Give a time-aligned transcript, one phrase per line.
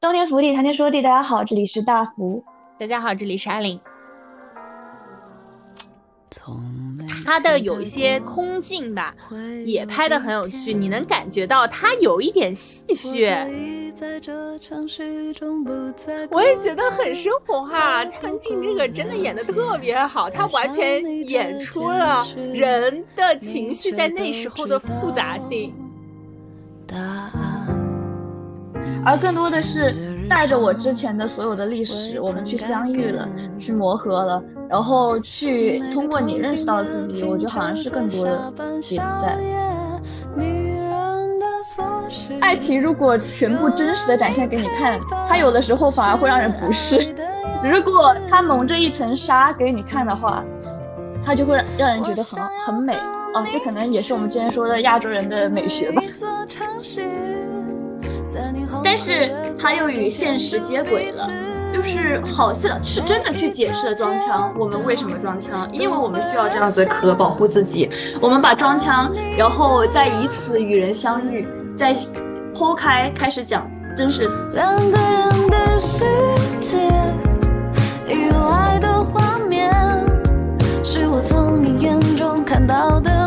[0.00, 2.44] 冬天福地，谈天说地，大家好，这里是大福。
[2.78, 3.80] 大家好，这里是阿玲。
[7.24, 9.12] 他的有一些空镜吧，
[9.66, 13.44] 也拍的很有趣，你能感觉到他有一点戏谑。
[16.30, 22.24] 我也觉得很生活化，蔡文静这个真的演的特别好，他完全演出了
[22.54, 25.74] 人的情绪在那时候的复杂性。
[29.04, 29.94] 而更多的是
[30.28, 33.28] 带着我之前的所有的历史，我们去相遇了，
[33.58, 39.38] 去磨合了，然后去通过你认识到自己，我觉得好像是更多的点在。
[42.40, 47.14] 爱情如果全部真实的展现给你看，它有的时候反而会让人不适；
[47.62, 50.42] 如果它蒙着一层纱给你看的话，
[51.24, 52.94] 它就会让人觉得很很美。
[53.34, 56.02] 哦，这可能也是我们之前说的亚洲人的美学吧。
[58.84, 61.28] 但是他又与现实接轨了，
[61.72, 64.52] 就是好像是真的去解释了装腔。
[64.58, 65.68] 我们为什么装腔？
[65.72, 67.88] 因为我们需要这样子的壳保护自己。
[68.20, 71.46] 我们把装腔，然后再以此与人相遇，
[71.76, 71.94] 再
[72.54, 74.28] 剖开开始讲真实。
[74.54, 75.98] 两个人的世
[76.60, 76.78] 界，
[78.06, 79.70] 意外的画面，
[80.84, 83.17] 是我从你眼中看到的。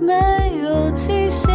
[0.00, 1.50] 没有期限。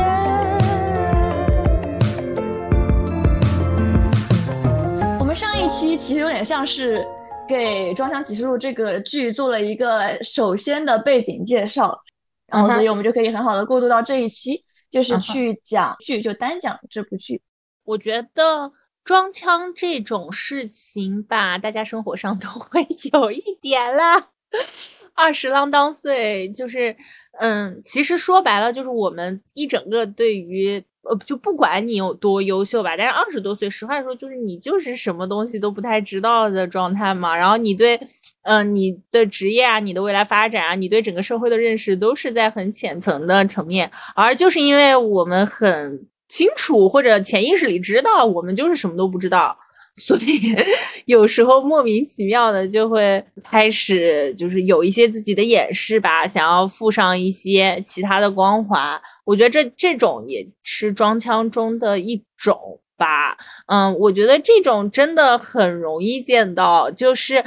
[5.20, 7.06] 我们上一期其实有点像是
[7.48, 12.02] 给《装腔启示录》这个剧做了一个首先的背景介绍，
[12.48, 17.42] 然后所以我们就可以很好的过渡到这一期，就是去讲剧，就单讲这部剧。
[17.84, 18.72] 我觉得
[19.04, 24.30] 装腔这种事情吧，大家生活上都会有一点啦。
[25.16, 26.96] 二十啷当岁，就是，
[27.40, 37.36] 嗯，其实说白了，就是我们一整个对于，呃，就不管你有多优秀吧，但是二十多岁，实话说，就是你就是什么东西都不太知道的状态嘛。
[37.36, 38.00] 然后你对，
[38.44, 49.58] 嗯，你的职业啊，你的未来发展啊，你对整个社会的认识都是在很浅层的层面，而就是因为我们很清楚或者潜意识里知道，我们就是什么都不知道。
[49.98, 50.56] 所以
[51.06, 59.00] 有时候莫名其妙的就会开始，就是有一些自己的掩饰吧，想要附上一些其他的光环。
[59.26, 63.36] 我觉得这这种也是装腔中的一种吧。
[63.66, 67.44] 嗯，我觉得这种真的很容易见到，就是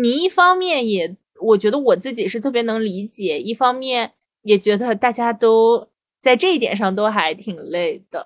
[0.00, 4.12] 你一方面也，我觉得我自己是特别能理解，一方面
[4.42, 5.88] 也觉得大家都
[6.20, 8.24] 在这一点上都还挺累的。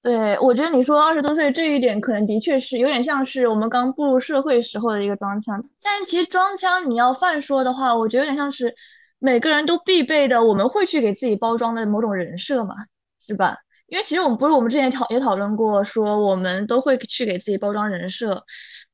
[0.00, 5.62] 对，我觉得你说二十多岁这一点，可能的确是有点像是我们刚步入社会时候的一个装腔。
[5.82, 8.74] 但其实装腔你要泛说的话，我觉得有点像是
[9.18, 12.76] 每个人都必备的，我们会去给自己包装的某种人设嘛，
[13.20, 13.56] 是吧？
[13.88, 18.44] 因为其实我们不是我们之前讨也讨论过，说我们都会去给自己包装人设，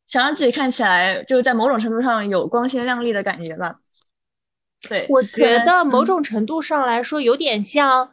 [0.09, 3.77] 想让自己看起来就是在某种程度上有光鲜亮丽的感觉吧。
[4.89, 8.11] 对，我觉得某种程度上来说，有点像。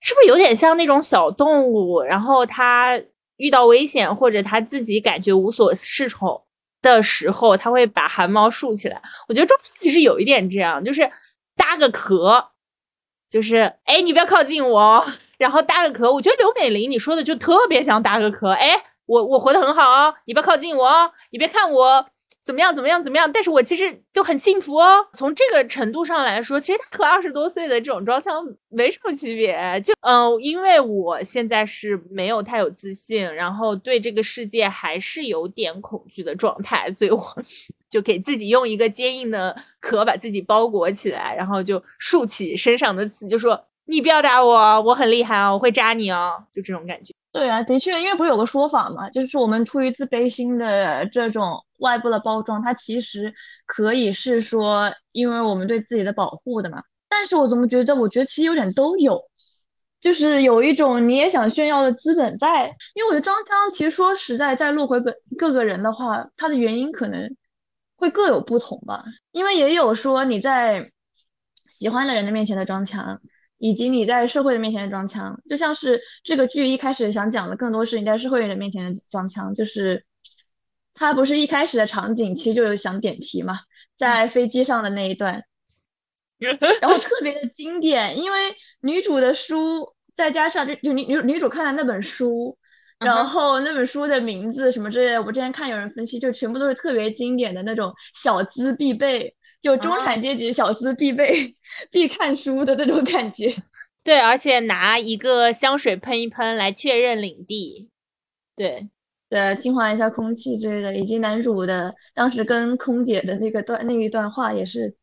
[0.00, 2.00] 是不是有点像那种小动物？
[2.02, 3.00] 然后它
[3.36, 6.42] 遇到危险或者它自己感觉无所适从
[6.80, 9.00] 的时候，它会把汗毛竖起来。
[9.28, 11.10] 我觉得装其实有一点这样，就是
[11.56, 12.50] 搭个壳，
[13.28, 15.06] 就是哎，你不要靠近我，
[15.38, 16.12] 然后搭个壳。
[16.12, 18.50] 我觉得刘美玲你说的就特别像搭个壳。
[18.50, 18.74] 哎，
[19.06, 22.06] 我我活得很好哦，你不要靠近我哦，你别看我。
[22.48, 22.74] 怎么样？
[22.74, 23.02] 怎么样？
[23.02, 23.30] 怎么样？
[23.30, 25.06] 但是我其实就很幸福哦。
[25.12, 29.78] 从这个程度上来说，其实他和二十多岁的这种装腔没什么区别。
[29.84, 37.22] 就嗯，因为我现在是没有太有自信，然后对这个世界还是有点恐惧的状态，所以我
[37.90, 47.12] 就给自己用一个坚硬的壳把自己包裹起来，然后就竖起身上的刺，就说你不要打我，我很厉害啊，我会扎你哦，就这种感觉。
[47.38, 53.32] 对啊，的确，因为不是有个说法嘛，就是我们出于自卑心的这种外部的包装，它其实
[53.64, 56.82] 可以是说，因为我们对自己的保护的嘛。
[57.08, 59.22] 但是我怎么觉得，我觉得其实有点都有，
[60.00, 62.66] 就是有一种你也想炫耀的资本在。
[62.94, 67.36] 因为我觉得装腔，其实说实在，在落回本各个人的话，它的原因可能
[67.94, 69.04] 会各有不同吧。
[69.30, 70.90] 因为也有说你在
[71.68, 73.20] 喜欢的人的面前的装腔。
[73.58, 79.52] 以及你在社会的面前的装腔，就像是这个剧一开始想讲的，更多是你在社会人面前的装腔。
[79.52, 80.04] 就是
[80.94, 83.58] 他不是一开始的场景，其实就有想点题嘛，
[83.96, 85.42] 在飞机上的那一段，
[86.38, 92.56] 然后特别的经典，因为女主的书再加上就就女女女主看的那本书，
[93.00, 99.34] 然后那本书的名字什么之类的，我之前看有人分析，就全部都是特别经典的那种小资必备。
[99.60, 101.54] 就中产阶级小资必备、
[101.90, 103.54] 必看书的那种感觉。
[104.04, 107.90] 对，而且拿一个香水喷一喷来确认领地。
[108.56, 108.88] 对，
[109.28, 110.96] 对，净化一下空气之类的。
[110.96, 114.96] 以及男主的当时跟空姐的那个段那一段话也是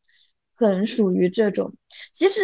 [0.54, 1.72] 很属于这种。
[2.12, 2.42] 其实，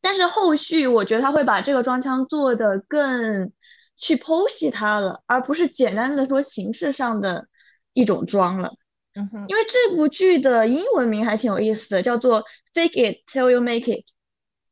[0.00, 3.50] 但是后续我觉得他会把这个装腔做的更
[3.96, 7.48] 去剖析它了，而不是简单的说形式上的
[7.92, 8.72] 一种装了。
[9.14, 12.42] 嗯哼，因为这部剧的英文名还挺有意思的，叫做
[12.72, 14.04] “Fake It Till You Make It”。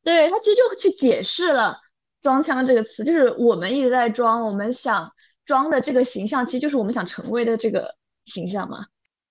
[0.02, 1.76] 对，他其实就去解释了
[2.22, 5.10] “装腔”这个词，就是我们一直在装，我们想
[5.44, 7.94] 装的这个形象，其实就是我们想成为的这个
[8.24, 8.86] 形象嘛。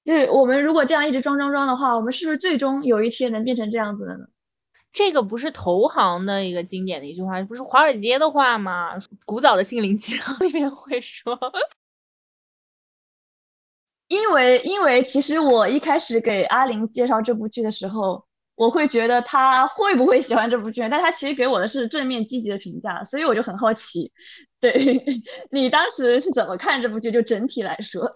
[0.05, 4.25] 就是我们如果这样一直装装装的话，我们是不是最终有一天能变成这样子的呢？
[4.91, 8.91] 这个不是投行的一个经典的一句话，不是华尔街的话吗？
[9.25, 11.35] 古早的心灵鸡汤里面会说。
[14.09, 18.23] 因为，因为其实我一开始给阿玲介绍这部剧的时候，
[18.55, 24.11] 我会觉得她会不会喜欢这部剧，但她其实给我的是正面积极的评价，所以我就很好奇，
[24.59, 24.73] 对
[25.51, 27.11] 你当时是怎么看这部剧？
[27.11, 28.11] 就整体来说。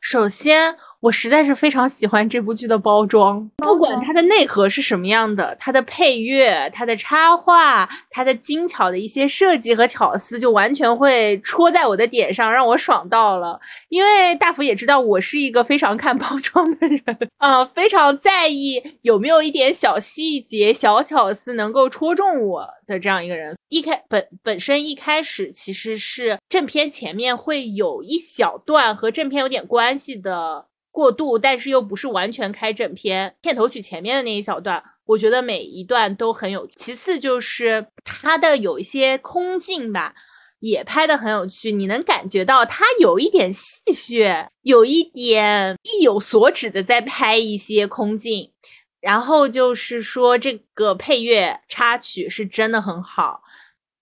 [0.00, 13.60] 首先，我实在是非常喜欢这部剧的包装，不管它的内核是什么样的，它的配乐、它的插画、它的精巧的一些设计和巧思，就完全会戳在我的点上，让我爽到了。
[13.88, 17.02] 因为大福也知道，我是一个非常看包装的人，
[17.36, 23.54] 啊， 非常在意有没有一点小细节、小巧思能够戳中我的这样一个人。
[23.68, 33.36] 一开本本身一开始其实是正片前面会有一小段和正片有点关系的过渡，但是又不是完全开正片。
[33.40, 36.74] 片头曲前面的那一小段，我觉得每一段都很有趣。
[36.76, 40.14] 其次就是它的有一些空镜吧，
[40.60, 48.52] 也拍的很有趣，你能感觉到它有一点戏谑，有一点意有所指的在拍一些空镜。
[49.00, 53.42] 然后就是说这个配乐插曲是真的很好。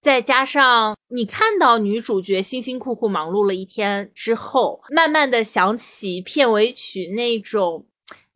[0.07, 7.85] 再加上你看到女主角辛辛苦苦忙碌了一天之后，慢慢的想起片尾曲那种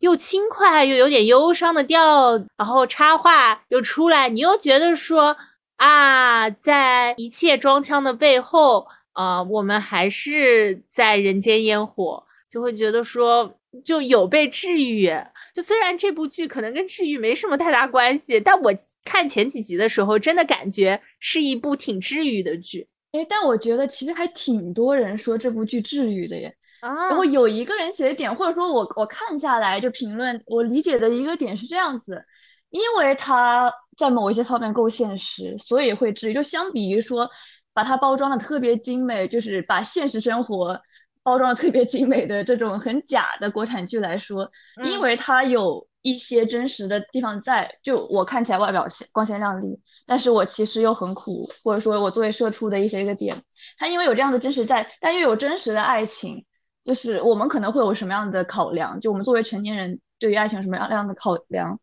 [0.01, 5.37] 又轻快又有点忧伤的调，然后插画又出来，你又觉得说
[5.77, 13.55] 啊，在一切装腔的背后，啊，我们还是在人间烟火，就会觉得说。
[13.85, 15.09] 就有被治愈，
[15.55, 18.73] 就虽然这部剧可能跟治愈没什么太大关系，但我
[19.05, 22.89] 看前几集的时候，真的感觉是一部挺治愈的剧。
[23.13, 26.55] 哎，但我觉得其实还挺多人说这部剧治愈的耶。
[26.81, 32.25] 啊，然后有一个人写的点，或者说我我看下来就评论，我理解的一个点是这样子，
[32.71, 36.35] 因为他在某一些方面够现实，所以会治愈。
[36.35, 37.29] 就相比于说
[37.73, 40.81] 把它包装的特别精美，就是把现实生活。
[41.23, 44.51] 包装的特别精美的这种很假的国产剧来说，
[44.85, 53.43] 因为它有一些真实的地方在，就我看起来外表光鲜亮丽，但是我其实又很苦，或者说我作为社畜的一些一个点，
[53.77, 56.45] 它因为有这样的真实在，但又有真实的爱情，
[56.85, 61.79] 就是我们可能会有什么样的考量，就我们作为成年人对于爱情什么样样的考量，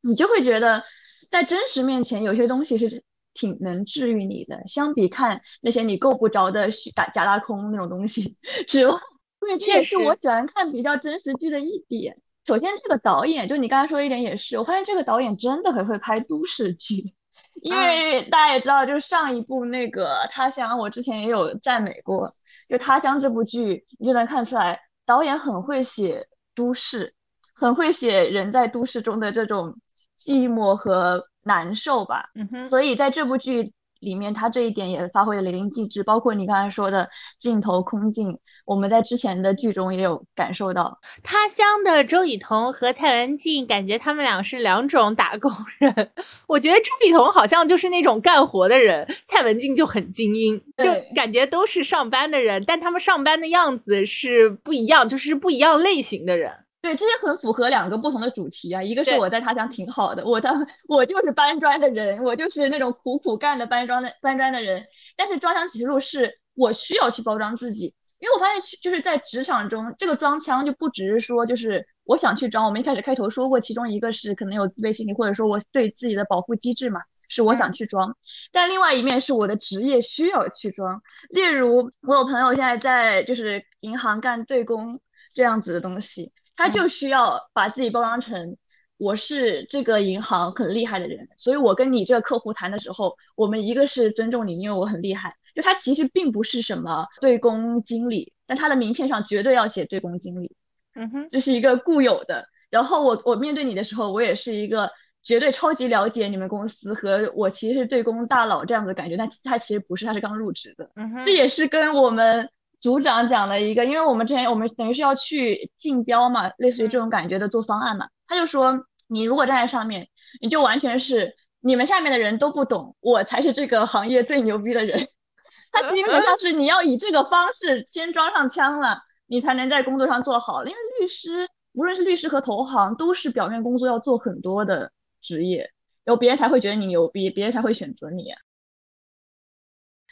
[0.00, 0.82] 你就会觉得
[1.30, 3.02] 在真实面前有些东西是。
[3.34, 8.34] 挺能治愈你的，相比看那些你够不着的虚假假大空那种东西，
[8.66, 8.96] 是吧？
[9.40, 12.16] 对，这也是我喜欢看比较真实剧的一点。
[12.46, 17.12] 首先，这个导演就你刚才说的一点也是，我发现这个导演真的很会拍都市剧，
[17.60, 22.34] 因为大家也知道，就是上一部那个《他乡》，我之前也有赞美过，
[22.68, 27.14] 就《他乡》这部剧，你就能看出来导演很会写都市，
[27.54, 29.76] 很会写人在都市中的这种
[30.18, 31.26] 寂寞和。
[31.44, 36.02] 难受吧，嗯哼，所以在这部剧里面，他这一点也发挥的淋漓尽致。
[36.02, 37.08] 包括你刚才说的
[37.38, 40.98] 镜头空镜，我们在之前的剧中也有感受到。
[41.22, 46.10] 他乡的周雨彤和蔡文静，感觉他们俩是两种打工人。
[46.46, 56.52] 我觉得周雨彤好像就是那种干活的人，蔡文静就很精英，就感觉都是上班的人，但他们上班的样子是不一样，就是不一样类型的人。
[56.84, 58.82] 对，这些很符合两个不同的主题啊。
[58.82, 60.54] 一个是我在他乡挺好的，我当
[60.86, 64.84] 我就是搬砖的人，我就是那种苦苦干的搬砖的搬砖的人。
[65.16, 67.86] 但是《装腔启示录》是我需要去包装自己，
[68.18, 72.66] 因为我发现就是在职场中，这个装腔就不只是说就是我想去装。
[72.66, 77.00] 我们一开始开头说过，其中一个是可能有自卑心理，或者说我对自己的保护机制嘛，
[77.30, 78.14] 是我想去装。
[78.52, 81.00] 但另外一面是我的职业需要去装。
[81.30, 85.00] 例如，我有朋友现在在就是银行干对公
[85.32, 86.30] 这样子的东西。
[86.56, 88.56] 他就需要把自己包装成
[88.96, 95.34] 我是这个银行很厉害的人，所以我跟你这个客户谈的时候，我们一个是尊重你，因为我很厉害。
[95.54, 100.56] 就他其实并不是什么对公经理，但他的名片上绝对要写对公经理。
[100.96, 102.44] 嗯哼，这是一个固有的。
[102.70, 104.90] 然后我我面对你的时候，我也是一个
[105.22, 110.90] 绝对超级了解你们公司和我其实是对公大佬这样子的感觉，但他其实不是，他是刚入职的。
[110.96, 112.48] 嗯哼这也是跟我们
[112.84, 120.06] 组长讲了一个，因为我们之前我们等于是要去竞标嘛，类似于这种感觉的做方案嘛，他就说你如果站在上面，
[120.42, 125.00] 你就完全是你们下面的人都不懂，我才是这个行业最牛逼的人。
[125.72, 128.98] 他基本上是你要以这个方式先装上枪了，
[129.28, 130.62] 你才能在工作上做好。
[130.62, 135.70] 因为律师，无论是律师和投行，都是表面工作要做很多的职业，
[136.04, 138.24] 有别人才会觉得你牛逼，别人才会选择你。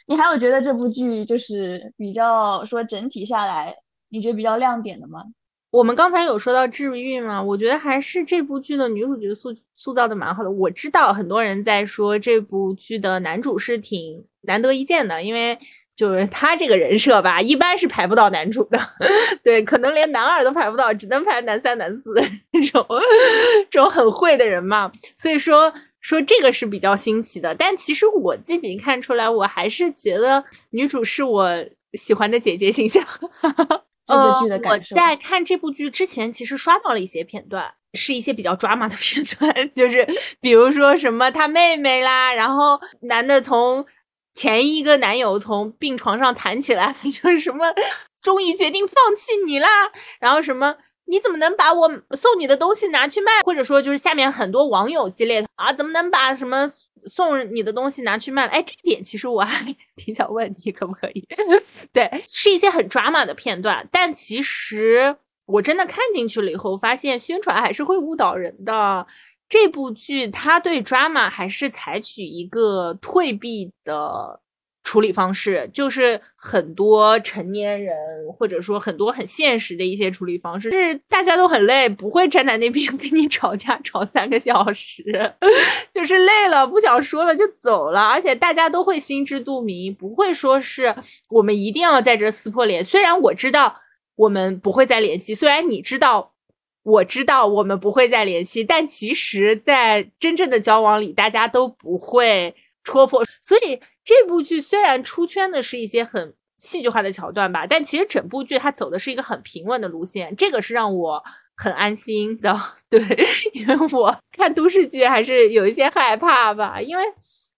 [0.05, 3.75] 你还有觉得这部剧就是比较说整体下来，
[4.09, 5.23] 你觉得比较亮点的吗？
[5.71, 10.51] 我们刚才有说到治愈吗，我觉得还是这部剧的女主角塑塑造的蛮好的。
[10.51, 15.57] 我知道很多人在说这部剧的男主是挺难得一见的，因为
[15.95, 18.79] 就是他这个人设吧，一般是排不到男主的，
[19.43, 22.13] 对，可能连男二都排不到，只能排男三、男四
[22.51, 22.85] 这种
[23.71, 24.91] 这种很会的人嘛。
[25.15, 33.03] 所以说说这个是比较新奇的，但其实我自己看出来，我还是觉得女主是我喜欢的姐姐形象。
[34.05, 34.93] 这个剧的感受。
[34.93, 40.05] 我在看这部剧之前，其实刷到了一些片段，是一些比较抓马的片段， 就是
[40.41, 43.85] 比如说什么他妹妹啦，然后男的从
[44.35, 47.73] 前一个男友从病床上弹起来， 就是什么
[48.21, 49.69] 终于决定放弃你啦，
[50.19, 56.71] 然后什么你怎么能把我送你的东西拿去卖，或者说就是下面很多网友激烈啊，怎么能把什么。
[57.05, 61.27] 送你的东西拿去卖了，哎，这点其实我还 挺想问你，可不可以？
[61.91, 65.13] 对，是一些很抓马的片段，但其实
[65.45, 69.05] 我真的看进去了以后，发现宣传还是会误导人的。
[69.49, 74.39] 这部剧它对抓马还是采取一个退避的。
[74.83, 77.95] 处理方式就是很多成年人，
[78.37, 85.33] 或者说很多很现实的一些处理方式，是大家都很累，不会站在那边跟你吵架吵三个小时，
[85.93, 90.93] 就是累了不想说了就走了，而且大家都会心知肚明，不会说是
[91.29, 92.83] 我们一定要在这撕破脸。
[92.83, 93.77] 虽然我知道
[94.15, 96.33] 我们不会再联系，虽然你知道
[96.83, 103.79] 我知道我们不会再联系，但其实，在真正的交往里，大家都不会戳破，所以。
[104.05, 111.23] 这部剧虽然出圈的是一些很戏剧化的桥段吧，但其实整部剧它走的是一个很平稳的路线，这个是让我
[111.55, 112.57] 很安心的。
[112.89, 113.01] 对，
[113.53, 117.03] 因为我看都市剧还是有一些害怕吧，因为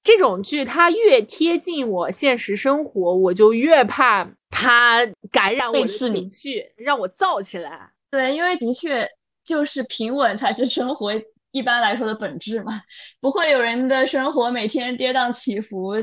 [0.03, 7.91] 这种剧它越贴近我现实生活，我就越怕它感染我的情绪，让我燥起来。
[8.11, 9.07] 对，因为的确
[9.43, 11.11] 就是平稳才是生活。
[11.55, 12.73] 一般来说的本质嘛，
[13.21, 15.93] 不会有人的生活每天跌宕起伏，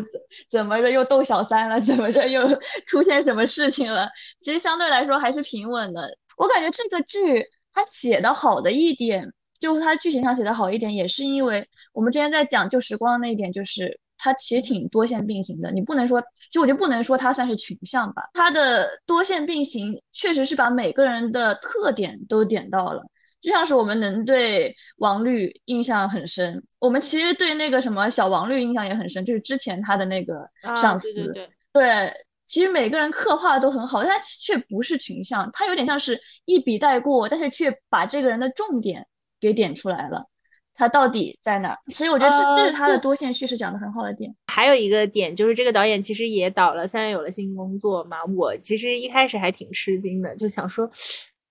[0.48, 2.48] 怎么着又斗小三了，怎么着又
[2.88, 4.08] 出现什么事情了？
[4.40, 6.08] 其实相对来说还是平稳的。
[6.38, 7.44] 我感觉这个剧
[7.74, 9.30] 它写的好的一点，
[9.60, 15.70] 就它剧情上写的好一点，也是因为我们之前在讲旧时光那一点，就是它其实挺多线并行的。
[15.70, 16.18] 你不能说，
[16.48, 23.04] 其实我就不能说它算是群像吧，它的多线并行确实是把每个人的特点都点到了。
[23.42, 30.48] 就像是我们能对王律印象很深，我们其实对那个什么小王律印象也很深，就是之前他的那个
[30.80, 31.12] 上司。
[31.12, 31.50] 对对对。
[31.72, 32.12] 对，
[32.46, 39.06] 其实每个人刻画都很好，但他却不是群像，他有点像是一笔带过，但是却把这个人的重点
[39.40, 40.26] 给点出来了，
[40.74, 41.76] 他到底在哪？
[41.94, 44.32] 所以我觉得这这是他的多线叙事讲的很好的点。
[44.46, 50.88] 还有一个点就是这个导演其实也导了《三月有了新工作》嘛，我其实一开始还挺吃惊的，就想说。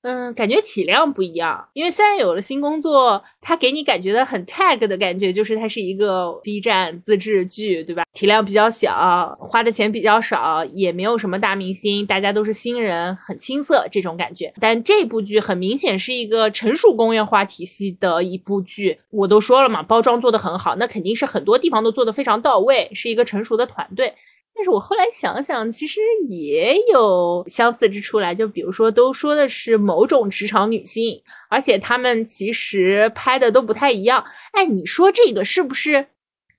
[0.03, 8.03] 嗯，感觉体量不一样，因为现在有了新工作，它给你感觉的很 tag 的感觉，就是它是一个 B 站自制剧，对吧？
[8.11, 14.51] 体量比较小，花的钱比较少，也没有什么大明星，大家都是新人，很青涩这种感觉。
[14.59, 24.15] 但这部剧很明显是一个成熟工业化体系的一部剧，我都说了嘛，包装做的很好，那肯定是很多地方都做的非常到位，是一个成熟的团队。
[24.53, 34.23] 但是我后来想想，其实也有相似之处来，就比如说，都说的是某种职场女性，而且他们其实拍的都不太一样。
[34.51, 36.07] 哎，你说这个是不是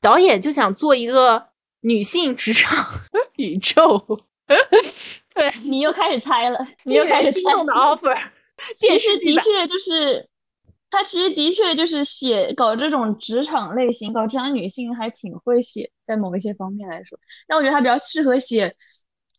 [0.01, 1.49] 导演就想做一个
[1.83, 2.87] 女性职场
[3.37, 4.21] 宇宙？
[5.35, 8.17] 对你又开始猜了， 你又开始心动的 offer，
[8.77, 10.29] 其实的确就是。
[10.93, 17.19] 他其实的确就是写搞这种职场类型，搞职场女性还挺会写，在某一些方面来说。
[17.49, 18.77] 但我觉得他比较适合写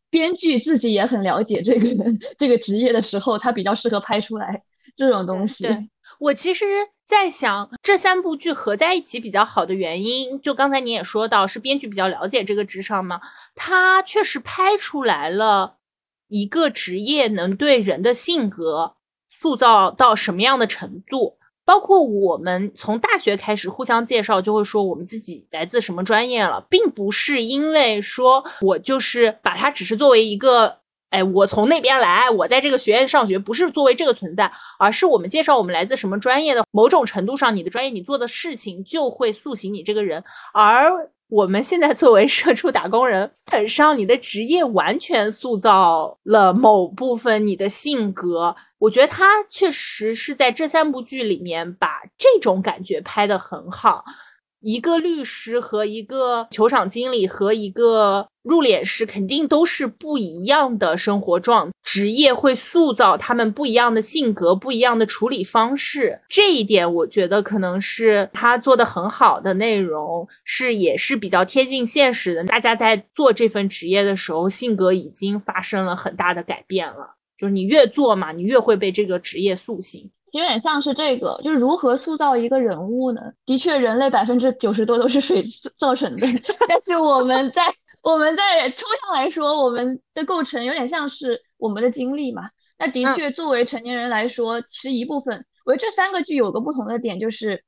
[0.10, 1.88] 编剧，自己也很了解这个
[2.39, 4.60] 这个职业的时候，他比较适合拍出来
[4.95, 5.67] 这种东西。
[6.19, 6.65] 我其实
[7.05, 13.22] 在想，这三部剧合在一起比较好的原因，就刚才你也说到，是编剧比较了解这个职场嘛，
[13.53, 15.77] 他确实拍出来了
[16.29, 18.95] 一个职业能对人的性格
[19.29, 21.38] 塑造到什么样的程度。
[21.65, 30.77] 包括我们从大学开始互相介绍，就会说我们自己来自什么专业了，并不是因为说我就是把它只是作为一个，
[31.10, 48.56] 哎，我从那边来，我在这个学院上学，不是作为这个存在，而是我们介绍我们来自什么专业的，某种程度上，你的专业你做的事情就会塑形你这个人，而我们现在作为社畜打工人，基本上你的职业完全塑造了某部分你的性格。
[48.77, 54.03] 我觉得他确实是在这三部剧里面把这种感觉拍得很好。
[54.63, 66.22] 一个律师和一个球场经理和一个入殓师肯定都是不一样的生活状职业，会塑造他们不一样的性格、不一样的处理方式。
[66.29, 72.43] 这一点我觉得可能是他做的很好的内容，是也是比较贴近现实的。
[72.46, 77.15] 大家在做这份职业的时候，性格已经发生了很大的改变了。
[77.38, 80.10] 就是你越做嘛，你越会被这个职业塑形。
[80.34, 83.22] 有点像是这个，就是如何塑造一个人物呢？
[83.46, 85.44] 的确，人类百分之九十多都是水
[85.78, 86.28] 造 成的，
[86.68, 87.63] 但是我们在
[88.02, 92.50] 我们在抽象来说，我们的构成有点像是我们的经历嘛。
[92.80, 95.46] 那的确，作为成年人来说，其实一部分。
[95.66, 97.63] 我觉得这三个剧有个不同的点，就是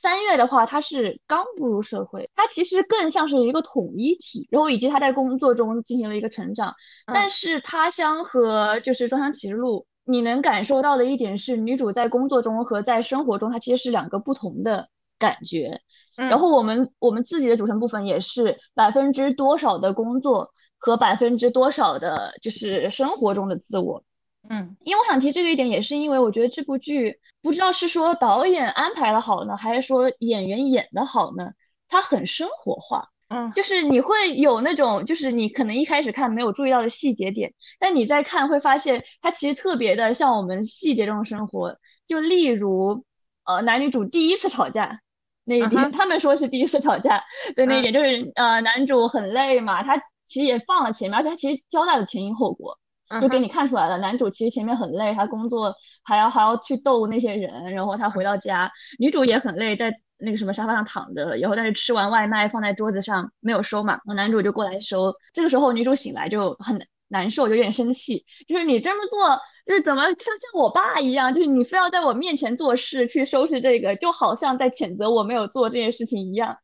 [0.00, 6.74] 三月的话，他是刚步入社会，他其实更像是一个统一体，然后以及他在工作中进行了一个成长。
[7.06, 15.80] 但是他乡和就是《装箱启示录》，你能感受到的一点是，女主在工作中和在生活中，她其实是两个不同的感觉。
[16.16, 24.04] 然后我们我们自己的组成部分也是百分之多少的工作和百分之多少的，就是生活中的自我。
[24.50, 31.52] 嗯，因为我想提这个一点，也是因为我觉得这部剧不知道是说导演安排的好呢，还是说演员演的好呢？
[31.88, 33.11] 它很生活化。
[33.32, 41.74] 嗯，就是你会有那种，就是你可能一开始看没有注意到的细节点，但你在看会发现，它其实特别的像我们细节中的生活。
[42.06, 43.02] 就例如，
[43.44, 45.00] 呃，男女主第一次吵架
[45.44, 47.22] 那一点，他们说是第一次吵架
[47.56, 49.96] 的那一点，就是呃，男主很累嘛，他
[50.26, 52.78] 其实也放了前面，而且他其实交代了前因后果，
[53.20, 59.90] 就给你看出来了，男主其实前面很累，他工作还要还要去逗那些人，然后他回到家，女主也很累，在。
[60.22, 65.12] 那个什么沙发上躺着，然后但是吃完外卖放在桌子上没有收嘛，然后男主就过来收。
[65.32, 76.56] 这个时候女主醒来就很难受，就有点生气，就是你这么做就是怎么像像我爸一样，就是你非要在我面前做事去收拾这个，就好像在谴责我没有做这件事情一样。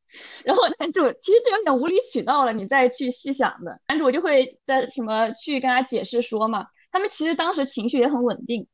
[0.45, 8.67] 然后男主其实就有点无理取闹了，你再去细想的，男主就会在什么去跟他解释说嘛，他们其实当时情绪也很稳定，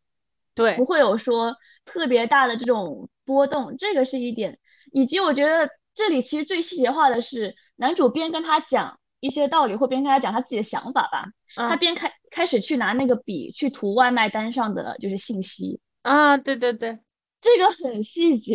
[0.55, 1.53] 对，不会有说
[1.85, 4.59] 特别大的这种波动，这个是一点。
[4.95, 11.27] 以及我觉得这里其实最细节化的是，男主边跟他讲一些道理，或边跟他讲他自己的想法吧。
[11.57, 16.99] 他边开开始去拿那个笔去涂外卖单上的就是信息啊，对对对，
[17.41, 18.55] 这个很细节，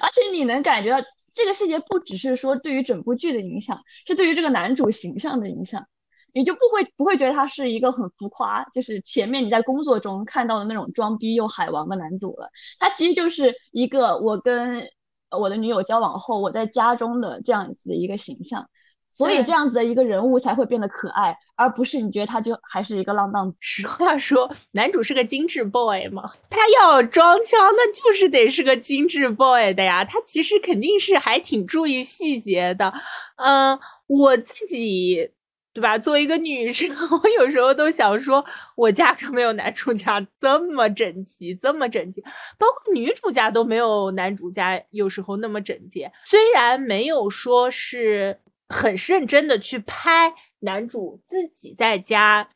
[0.00, 5.86] 而且你能感觉到这个细节不只是说对于整部剧的影响，是对于这个男主形象的影响。
[6.32, 12.50] 你就不会不会觉得他是一个很浮夸，就是前面你在工作中看到的那种装逼又海王的男主了。
[12.78, 14.88] 他其实就是一个我跟。
[15.36, 18.68] 我的女友交往后，我在家中的这样子的一个形象，
[19.16, 23.56] 所以这样子的一个人物才会变得可爱，而不是你觉得他就还是一个浪荡子。
[23.60, 30.04] 实 话说，男主是个精致 boy 嘛，他要装腔，那就是得是个精致 boy 的呀。
[30.04, 32.92] 他其实肯定是还挺注意细节的。
[33.36, 35.30] 嗯，我自己。
[35.76, 35.98] 对吧？
[35.98, 36.88] 作为一个女生，
[37.22, 38.42] 我有时候都想说，
[38.74, 42.22] 我家可没有男主家这么整齐，这么整洁。
[42.56, 46.10] 包括女主家都没有男主家有时候那么整洁。
[46.24, 52.48] 虽然没有说是很认真的去拍男主自己在家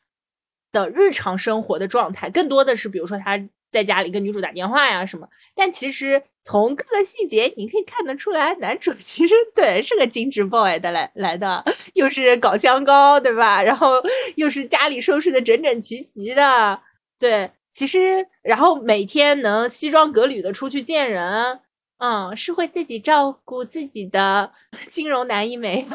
[0.71, 3.39] 的日常生活的状态，更多的是比如说他。
[3.71, 13.63] 在家里跟女主打电话呀什么，但其实从各个细节你可以看得出来，男主 其实对是个精致 boy 的来来的，又是搞香膏对吧？
[13.63, 13.93] 然后
[14.35, 16.81] 又是家里收拾的整整齐齐的，
[17.17, 21.59] 对，其实然后每天能西装革履的出去见人，
[21.99, 24.51] 嗯，是会自己照顾自己的
[24.91, 25.87] 金融男一枚。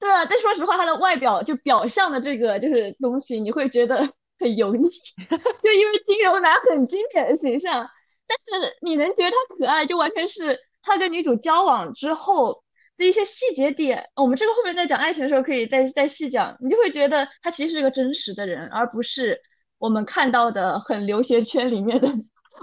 [0.00, 4.08] 对啊，但说实话，他的外表就表象的这个就是东西，你会觉得。
[4.38, 4.88] 很油腻，
[5.62, 7.88] 就因为金融男很经典的形象，
[8.26, 12.62] 但是你能觉得他可爱，就完全是他跟女主交往之后
[12.96, 14.04] 的一些细节点。
[14.16, 19.40] 我们这个后面在讲爱情的时候可以再再细讲，你就会觉得他其实是个真实的人，而不是
[19.78, 22.08] 我们看到的很留学圈里面的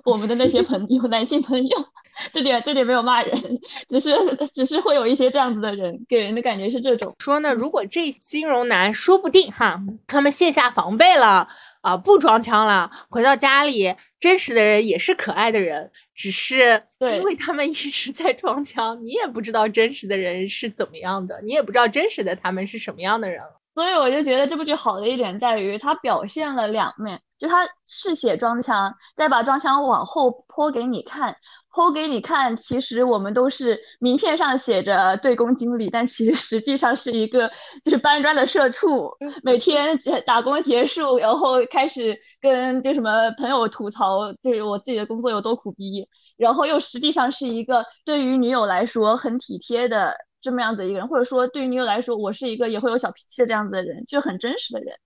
[0.05, 1.77] 我们的那些朋友，男性朋友。
[2.33, 3.39] 这点这点没有骂人，
[3.87, 4.11] 只是
[4.53, 7.15] 只是会有一些这样子的人，给人的感觉是这种。
[7.19, 11.47] 说呢，如果这金融男说不定哈，他们卸下防备了，
[11.79, 23.60] 啊，不装腔了，回到家里，真实的人也是可爱的人，只是因为他们一直在装腔，你也不知道真实的人是怎么样的，你也不知道真实的他们是什么样的人了。
[23.73, 31.33] 所以我就觉得这部剧好的一点在于，它表现了两面，就它是写装腔，再把装腔往后泼给你看，
[31.73, 37.49] 泼给你看，其实我们都是名片上写着对公经理，但其实实际上是一个
[37.81, 39.09] 就是搬砖的社畜，
[39.41, 46.05] 每天打工结束，然后开始跟就什么朋友吐槽，就是我自己的工作有多苦逼，
[46.37, 50.13] 然后又实际上是一个对于女友来说很体贴的。
[50.41, 54.97] 这么样子一个人，或者说对于女友来说，我是一个也会有小脾气的这样子的人，就很真实的人。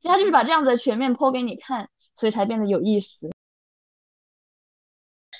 [0.00, 3.30] 其实他就是把这样子的全面剖给你看，所以才变得有意思。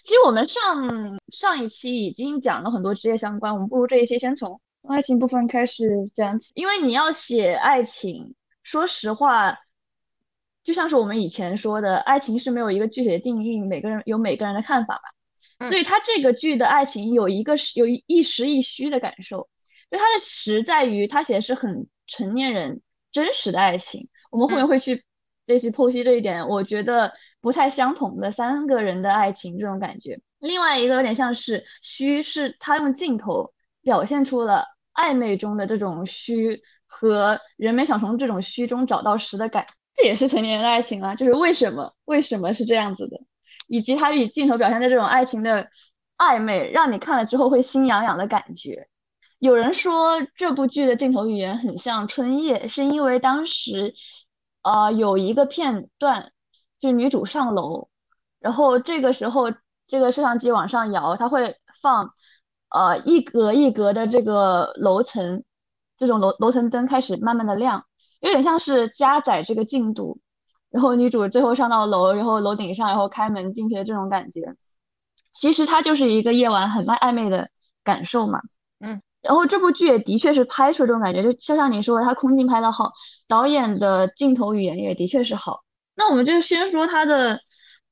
[0.04, 6.52] 其实我们上上一期已经讲了很多职业相关，我们不如这一期先从爱情部分开始讲起。
[6.54, 9.56] 因为你要写爱情，说实话，
[10.62, 15.13] 就像是我们以前说的，爱情是没有一个具体的定义，每个人有每个人的看法吧。
[15.68, 19.48] 所以他这个剧的爱情有一个是有一实一虚的感受，
[19.90, 22.80] 就他的实在于他写的是很成年人
[23.12, 24.08] 真实的爱情。
[24.30, 25.02] 我们后面会去
[25.46, 30.20] 类似剖析这一点，我觉得不太相同的三个人的爱情这种感觉。
[30.40, 33.52] 另外一个有点像是虚，是他用镜头
[33.82, 41.14] 表现出了暧昧中的这种虚和人们想从这种虚中找到实的感，这也是成年人的爱情啊。
[41.14, 43.16] 就是为什么为什么是这样子的？
[43.68, 45.68] 以及他以镜头表现的这种爱情的
[46.18, 48.88] 暧昧，让你看了之后会心痒痒的感觉。
[49.38, 53.92] 有人说这部剧的镜头语言很像《春夜》，是因为当时，
[54.62, 56.32] 呃，有一个片段，
[56.80, 57.88] 就女主上楼，
[58.40, 59.52] 然后这个时候
[59.86, 62.10] 这个摄像机往上摇，它会放，
[62.70, 65.44] 呃，一格一格的这个楼层，
[65.98, 67.84] 这种楼楼层灯开始慢慢的亮，
[68.20, 70.18] 有点像是加载这个进度。
[70.74, 74.40] 然后女主最后上到楼，然后楼顶上，然后开门进去的这种感觉，
[75.32, 77.48] 其实它就是一个夜晚很暧昧的
[77.84, 78.40] 感受嘛。
[78.80, 82.90] 嗯，然后这部剧也的确是拍出这种感觉，就就像你说，的，它空镜拍的好，
[83.28, 85.62] 导演的镜头语言也的确是好。
[85.94, 87.38] 那我们就先说它的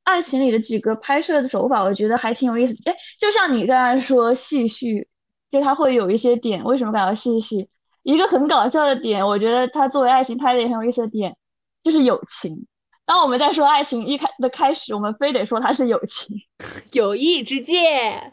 [0.03, 2.75] 爱情里的几个拍摄的手法，我觉得还挺有意思。
[2.91, 5.07] 哎，就像你刚才说戏谑，
[5.53, 7.65] 就他会有一些点，为什么感到戏谑？
[8.03, 11.37] 一个很搞笑的点，我觉得它作为爱情拍的也很有意思的点，
[11.85, 12.67] 就是友情。
[13.05, 16.37] 当我们在说爱情一开的开始，我们非得说它是友情，
[16.93, 18.33] 友谊之戒。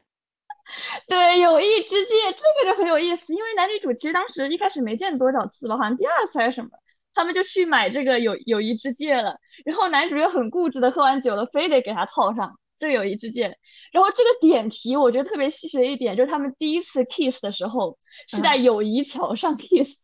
[1.09, 6.69] 对，友谊之戒这个就很有意思，因为男女主其实当时一开始没见多少次吧，好像第二次还是什么，
[7.15, 9.35] 他们就去买这个友友谊之戒了。
[9.65, 13.57] 然后男主又很固执的喝完酒了，非得给他套上这个友谊之戒。
[13.91, 19.95] 然后这个点题我觉得特别细的一点，就是他们第一次 kiss 的时候是在友谊桥上 kiss，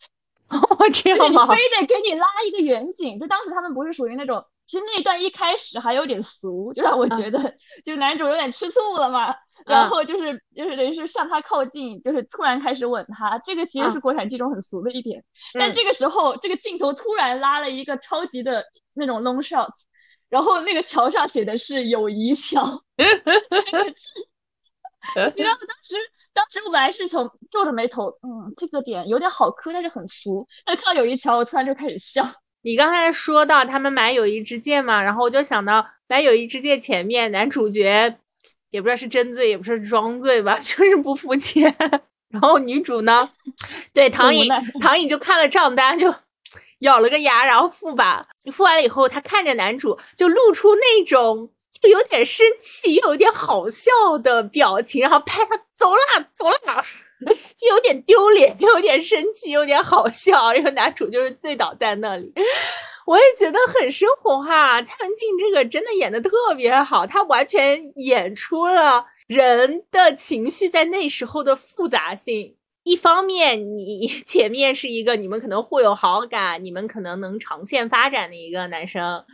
[0.92, 1.46] 这样吗？
[1.46, 4.44] 非得给你拉一个远景，就当时他们不是属于那种。
[4.66, 15.24] 其实那一段一开始还有点俗，就让我觉得，就男主有点吃醋了嘛，然后就是就是等于是向他靠近，就是突然开始吻他，这个其实是国产剧中很俗的一点。
[15.54, 19.70] 但这个时候，这个镜头突然拉了一个超级的那种 long shot，
[20.30, 22.66] 然后那个桥上写的是友谊桥，
[22.98, 23.20] 你知
[25.44, 25.96] 道当时
[26.34, 30.48] 当时我本来是从皱着眉头，嗯，这个点有点好磕，但是很俗。
[30.66, 32.24] 但看到友谊桥，我突然就开始笑。
[32.66, 38.18] 你刚才说到他们买友谊之戒嘛，然后我就想到买友谊之戒前面男主角
[38.72, 41.72] 也不知道是真醉也不是装醉吧， 就是不付钱。
[42.30, 43.30] 然后女主呢，
[43.94, 44.50] 对唐颖
[44.82, 46.12] 唐颖就看了账单就
[46.80, 48.26] 咬了个牙，然后付吧。
[48.52, 51.52] 付完了以后，她看着男主就露出那种
[51.84, 53.92] 又有点生气又有点好笑
[54.24, 56.84] 的表情，然后拍他走啦走啦。
[57.58, 60.52] 就有点丢脸，又 有点生气，有点好笑。
[60.54, 62.34] 然后男主就是醉倒在那里，
[63.06, 64.82] 我也觉得很生活化。
[64.82, 72.56] 蔡文静这个真的演的特别好，她完全演出了人的情绪在那时候的复杂性。
[72.84, 79.26] 一方面，你 前面是一个你们可能互有好感，你们可能能长线发展的一个男生，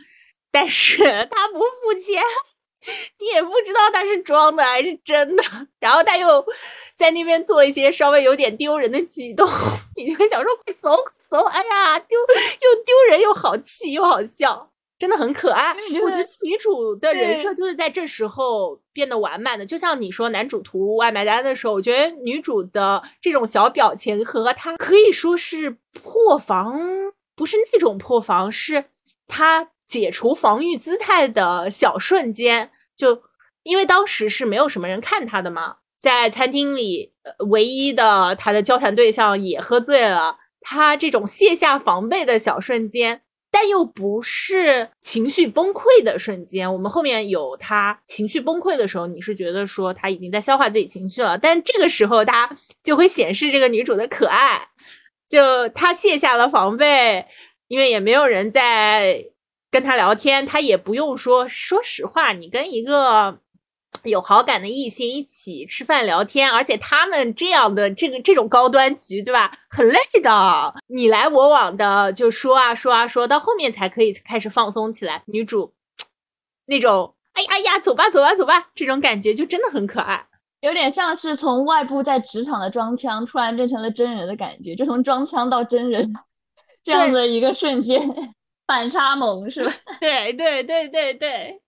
[0.50, 2.22] 但是他不付钱。
[3.18, 5.42] 你也不知道他是装的还是真的，
[5.78, 6.44] 然后他又
[6.96, 9.48] 在那边做一些稍微有点丢人的举动，
[9.96, 10.90] 你就会想说快走
[11.30, 15.74] 走，哎呀，丢又丢人又好气又好笑，真的很可爱。
[16.02, 26.80] 我觉得女主的人设就是在这时候变得完满的，就像你说男主图外卖单的时候，我觉得女主的这种小表情和她可以说是破防，
[27.34, 28.86] 不是那种破防，是
[29.26, 29.68] 她。
[29.92, 33.24] 解除防御姿态的小瞬间，就
[33.62, 37.12] 因为当时是没有什么人看他的嘛，在餐厅里，
[37.50, 46.72] 唯一的他的交谈对象也喝醉了，他这种卸下防备的小瞬间，但又不是情绪崩溃的瞬间。
[46.72, 52.50] 我们后面有他情绪崩溃的时候，你是觉得说他已经在消化自己情绪了，但这个时候他
[52.82, 54.68] 就会显示这个女主的可爱，
[55.28, 57.26] 就她卸下了防备，
[57.68, 59.26] 因为也没有人在
[59.72, 61.48] 跟他聊天，他也不用说。
[61.48, 63.40] 说实话，你跟一个。
[64.04, 69.52] 有好感的异性一起吃饭聊天，而且他们这样的这个这种高端局，对吧？
[69.68, 75.22] 很累的，你来我往的就说啊说啊说到后面才可以开始放松起来。
[75.26, 75.74] 女主
[76.66, 80.26] 那种哎呀哎呀，走吧走吧走吧，这种感觉就真的很可爱，
[80.62, 86.12] 有点像是从外部在职场的装腔，突然变成了真人的感觉，就从装腔到真人
[86.82, 88.34] 这样的一个瞬间，
[88.72, 89.70] 反差萌是吧？
[90.00, 91.60] 对对对对对。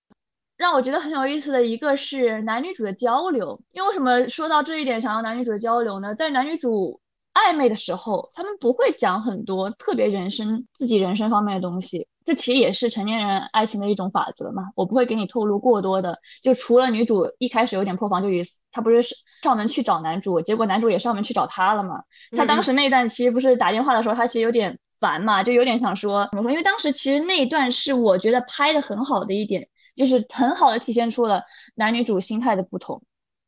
[0.57, 6.15] 让我觉得很有意思的一个是男女主的交流，因为为什么说到这一点想要男女主的交流呢？
[6.15, 6.99] 在男女主
[7.35, 14.63] 暧昧的时候，他们不会讲很多特别人生自己人生方面的东西，这其实也是成年人爱情的一种法则嘛。
[14.75, 19.03] 我不会给你透露过多的，就除了女主一开始有点破防，就意思她不是
[19.43, 22.01] 上门去找男主，结果男主也上门去找她了嘛。
[22.37, 26.51] 她当时那段其实不是打电话的时候，她其实有点烦嘛，就有点想说怎么说？
[26.51, 29.69] 因为当时其实那一段是我觉得拍的很好的一点。
[29.97, 31.41] 就是很好的体现出了
[31.77, 33.01] 男女主心态的不同。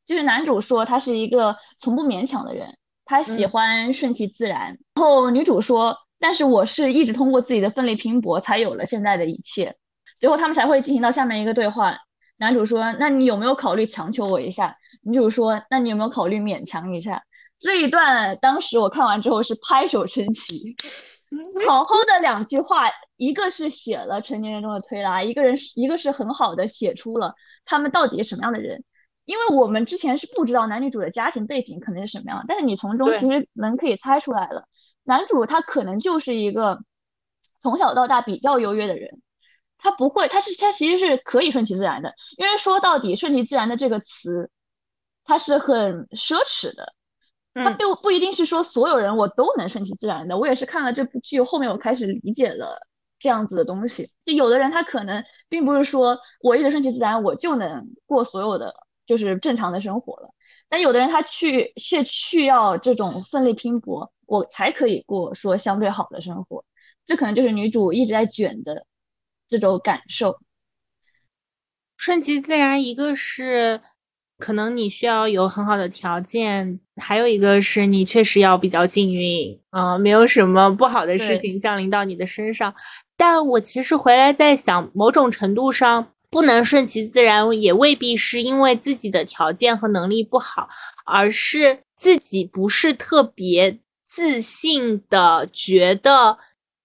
[0.07, 2.69] 就是男主说他是一个从不勉强的人，
[3.05, 4.61] 他喜欢顺其自然。
[4.95, 9.75] 然后女主说，但是我是一直通过自己的奋力拼搏才有了现在的一切。
[10.21, 11.99] 最后他们才会进行到下面一个对话。
[12.37, 14.77] 男主说，那你有没有考虑强求我一下？
[15.03, 17.21] 女主说，那你有没有考虑勉强一下？
[17.59, 20.77] 这一段当时我看完之后是拍手称奇。
[21.67, 27.35] 好好的两句话，一个是写了成年人中的推拉，一个人一个是很好的写出了
[27.65, 28.85] 他们到底是什么样的人。
[29.25, 34.69] 因为我们之前是不知道男女主的家庭背景可能是什么样，但是你从中其实能可以猜出来了，
[35.03, 36.79] 男主他可能就是一个
[37.61, 39.21] 从小到大比较优越的人，
[39.79, 44.49] 他不会，他是他其实是可以顺其自然的，因为说到底顺其自然的这个词，
[45.25, 46.95] 它是很奢侈的。
[47.65, 52.79] 他并不一定是说所有人我都能顺其自然的，我也是看了这部剧后面我开始理解了
[53.19, 54.07] 这样子的东西。
[54.25, 58.75] 就有的人他可能并不是说我一直顺其自然我就能过所有的
[59.07, 60.29] 就是正常的生活了，
[60.69, 66.65] 但有的人他去是去要这种奋力拼搏，我才可以过说相对好的生活。
[67.07, 68.87] 这可能就是女主一直在卷的
[69.49, 70.39] 这种感受。
[71.97, 73.81] 顺其自然，一个是。
[74.39, 82.75] 可能你需要有很好的条件，还有一个是你确实要比较幸运，啊，没有什么不好的事情降临到你的身上。
[83.17, 90.69] 但我其实回来在想，某种程度上不能顺其自然，也未必是因为自己的条件和能力不好，
[91.07, 96.37] 而是自己不是特别自信的，觉得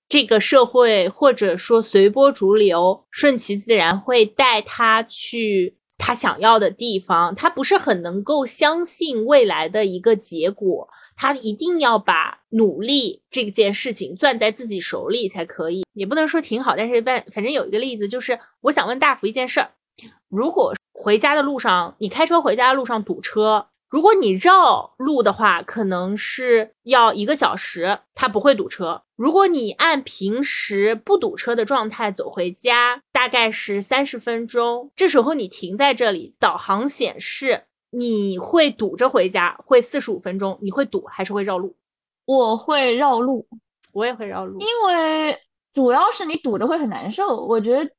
[0.07, 5.75] 这个社会或者说随波逐流、顺其自然会带他去。
[6.03, 19.69] 他想要的地方，他不是很能够相信未来的一个结果，他一定要把努力这件事情攥在自己手里才可以，也不能说挺好，但是反反正有一个例子，就是我想问大福一件事儿，
[20.27, 23.67] 如果回家的路上，你开车回家的路上堵车。
[23.91, 29.03] 如果你绕路的话，可能是要一个小时，它不会堵车。
[29.17, 34.89] 如果你按平时不堵车的状态走回家，大概是三十分钟。
[34.95, 40.57] 这时候你停在这里，导航显示你会堵着回家，会四十五分钟。
[40.61, 41.75] 你会堵还是会绕路？
[42.25, 43.45] 我会绕路，
[43.91, 45.37] 我也会绕路，因为
[45.73, 47.45] 主要是你堵着会很难受。
[47.45, 47.91] 我觉得。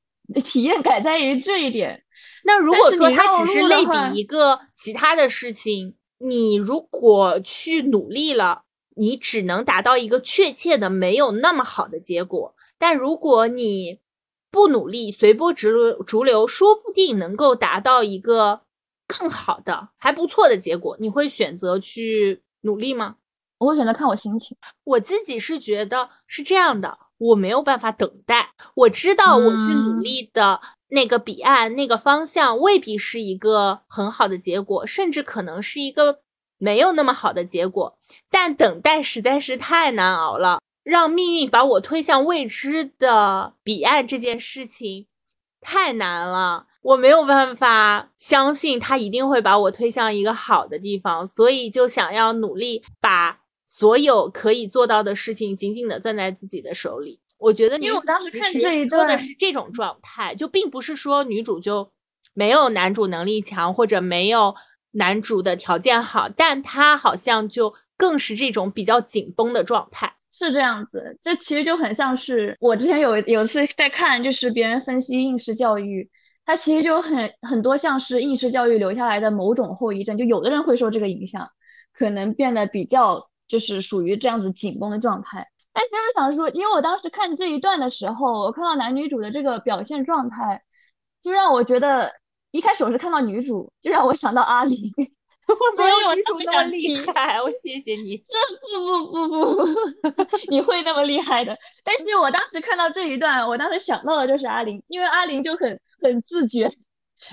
[0.45, 2.02] 体验感在于这一点。
[2.45, 8.63] 那如果说它只是类比一个其他的事情，你如果去努力了，
[8.97, 12.55] 你只能达到一个确切的没有那么好的结果。
[12.79, 14.01] 但如果你
[14.51, 18.63] 不努力，随波逐流，逐流，说不定能够达到一个
[19.07, 20.97] 更好的、还不错的结果。
[21.01, 23.17] 你会选择去努力吗？
[23.59, 24.57] 我会选择看我心情。
[24.85, 26.99] 我自己是觉得是这样的。
[27.19, 30.61] 我没有办法等待，我知道我去努力的
[30.93, 36.21] 那个彼岸、那个方向未必是一个很好的结果，甚至可能是一个
[36.59, 37.99] 没有那么好的结果。
[38.31, 45.07] 但等待实在是太难熬了，让命运把我推向未知的彼岸这件事情
[45.61, 53.41] 太难了，我没有办法相信他一定会把我推向一个好的地方，所以就想要努力把。
[53.75, 57.22] 所有可以做到的事情，紧紧的攥在自己的手里。
[57.43, 61.91] 我觉得，因为我当时看这一说的是这种状态，就并不是说女主就
[62.33, 64.55] 没有男主能力强，或者没有
[64.93, 70.15] 男主的条件好，但她好像就更是这种比较紧绷的状态。
[70.33, 76.11] 是这样子，这其实就很像是我之前有有次在看，就是别人分析应试教育，
[76.45, 81.49] 它其实就很很多像是应试教育留下来的某种后遗症，就有的人会受这个影响，
[81.93, 85.47] 可能变得比较就是属于这样子紧绷的状态。
[85.73, 90.63] 但其实我想说，因为我当时看这一段的时候，我看到男女主的这个表现状态，
[91.23, 92.13] 就让我觉得
[92.51, 94.79] 一开始我是看到女主，就让我想到阿玲。
[95.49, 98.17] 我没有女主那么厉害，我谢谢你。
[98.17, 98.25] 这
[98.61, 101.55] 不不不不不， 你会那么厉害的。
[101.85, 106.73] 但是我当时看到这一段，我当时想到的就是阿玲，因为阿玲就很很自觉，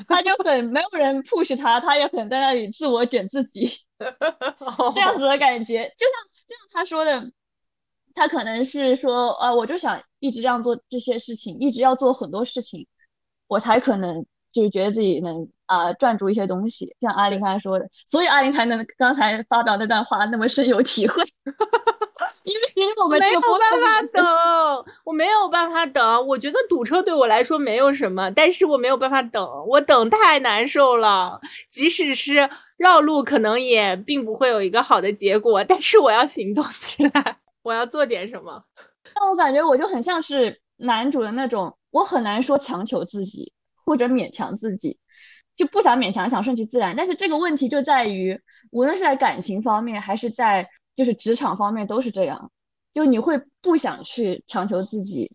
[0.08, 3.70] 她就很没有人 push 她，她也很在那里自我卷自己，
[4.96, 5.84] 这样子的感觉。
[5.98, 6.14] 就像
[6.48, 7.32] 就像他说的，
[8.20, 12.86] 她可能是说，呃，我就想一直这样做这些事情，一直要做很多事情，
[13.48, 15.50] 我才可能就是觉得自己能。
[15.70, 21.24] 啊，赚住一些东西，像阿林刚才说的，所以阿林才能刚才发表那段话那么深有体会。
[22.44, 24.26] 因为其实我们没有办法等，
[25.06, 26.26] 我没有办法等。
[26.26, 31.40] 我觉得堵车对我来说没有什么，但是我没有办法等，我等太难受了。
[31.70, 37.38] 即使是绕路，可能也并不会有一个好的结果，但是我要行动起来，
[37.70, 38.64] 我要做点什么。
[39.14, 43.54] 但我感觉我就很像是男主的那种，我很难说强求自己
[43.86, 45.00] 或者勉强自己。
[45.56, 46.96] 就不想勉强，想顺其自然。
[46.96, 52.52] 但是这个问题就在于，无论是在感情方面，还是在就是职场方面，都是这样。
[52.92, 55.32] 就你会不想去强求自己，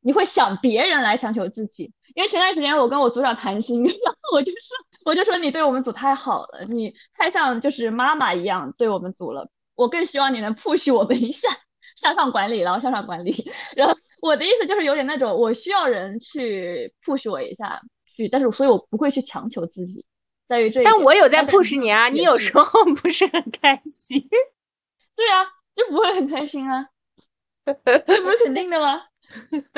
[0.00, 1.92] 你会想别人来强求自己。
[2.14, 9.50] 因为前段时间我跟我组长谈心， 然后我就说，我就说你对我们组太好了，你太像就是妈妈一样对我们组了。
[9.80, 11.48] 我更希望你能 push 我们一下，
[11.96, 13.34] 向上管理，然后向上管理。
[13.74, 17.80] 然后我的意思就是有点那种，我需要人去 push 我一下。
[18.14, 20.04] 去但是，所以我不会去强求自己，
[20.46, 20.84] 在于这。
[20.84, 24.20] 但我有在 push 你啊，你有时候不是很开心。
[25.16, 25.42] 对啊，
[25.74, 26.86] 就不会很开心啊，
[27.64, 29.02] 这不是肯定的吗？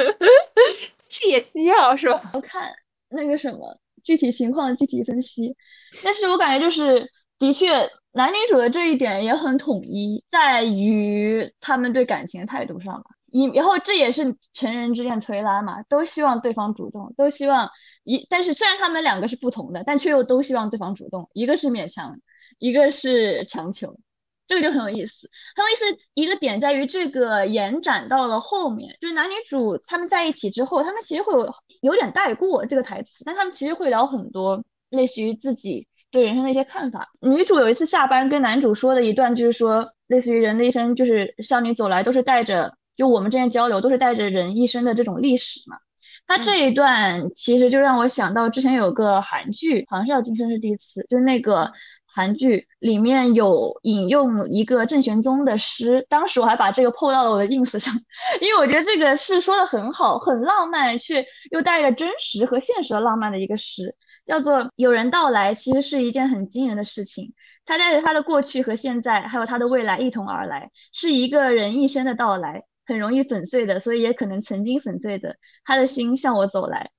[1.08, 2.32] 这也需要是吧？
[2.34, 2.74] 我看
[3.10, 5.54] 那个什么具体情况具体分析。
[6.02, 13.04] 但是我感觉就是，的确，男女主的这一点也很统一，在于他们对感情的态度上嘛。
[13.30, 17.66] 以，然后这也是成人之间推拉嘛，都希望对方主动，都希望
[18.04, 22.14] 一，但是虽然他们两个是不同的，但却又都希望对方主动，一个是勉强，
[22.58, 23.98] 一个是强求，
[24.46, 25.30] 这个就很有意思。
[25.56, 37.08] 很有意思一个点在于这个延展到了后面，就是男女主他们在一起之后，他们其实会有有点带过这个台词，但他们其实会聊很多类似于自己对人生的一些看法。
[37.22, 42.72] 女主有一次下班跟男主说的一段，就是说类似于人的一生就是向你走来都是带着。
[42.94, 45.78] 就我们之间交流都是带着人一生的这种历史嘛，
[46.26, 51.72] 他这一段其实就让我想到之前有个韩剧，好像是叫《今生是第一次》，就是那个
[52.04, 57.92] 韩剧里面有引用一个郑玄宗的诗，当时我还把这个 PO 到了我的 ins 上，
[58.42, 67.32] 因为我觉得这个是说的很好，很浪漫，却又带着真实和现实的浪漫的一个诗，叫做“有人到来”，其实是一件很惊人的事情，
[67.64, 72.64] 他带着他的过去和现在，还有他的未来一同而来，是一个人一生的到来。
[72.84, 75.36] 很容易粉碎的，所以也可能曾经粉碎的。
[75.64, 76.90] 他的心向我走来，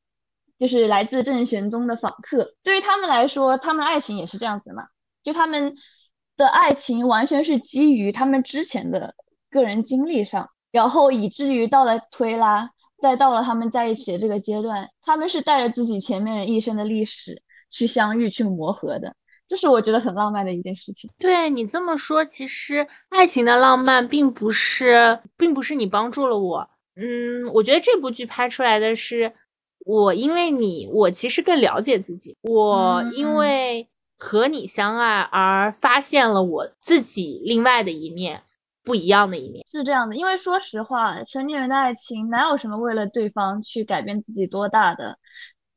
[0.57, 2.55] 就是来自郑玄宗的访客。
[2.63, 4.83] 对于他们来说，他们爱情也是这样子嘛？
[5.23, 5.75] 就他们
[6.37, 9.13] 的爱情完全是基于他们之前的
[9.51, 12.71] 个人经历上，然后以至于到了推拉，
[13.03, 19.13] 再到了他们在一起的这个阶段，他们是带着自己前面一生的历史去相遇、去磨合的。
[19.45, 21.11] 这是我觉得很浪漫的一件事情。
[21.19, 26.69] 对你这么说，其实爱情的浪漫并不是，并不是你帮助了我。
[26.95, 29.33] 嗯，我觉得这部剧拍出来的是
[29.79, 32.37] 我因为你，我其实更了解自己。
[32.43, 38.43] 我因为和你相爱而发现了我自己另外的一面，
[38.83, 39.65] 不一样的一面。
[39.71, 45.17] 是这样的，因为说实话，成年人的爱情哪有什么为了对方去改变自己多大的？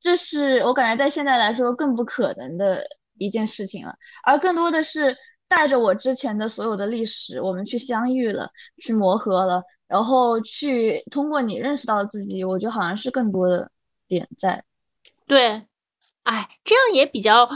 [0.00, 2.84] 这是我感觉在现在来说更不可能的。
[3.18, 5.16] 一件事情了，而更多的是
[5.48, 8.50] 带着我之前的所有的历史，我们去相遇了，
[8.82, 13.70] 去磨合了，然后去通过你认识到自己，我觉得好像是更多的
[14.06, 14.62] 点在。
[15.26, 15.66] 对，
[16.24, 17.48] 哎，这样也比较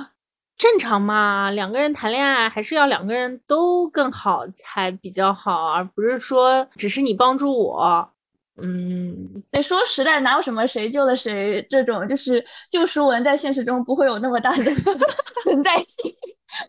[0.61, 1.51] 正常嘛。
[1.51, 8.13] 两个人谈恋爱还是要两个人都更好才比较好，而不是说只是你帮助我。
[8.61, 14.65] 嗯，得说实在，哪有什么谁救了谁这种，就是救赎文在现实中不会有那么大的
[15.43, 16.15] 存在性。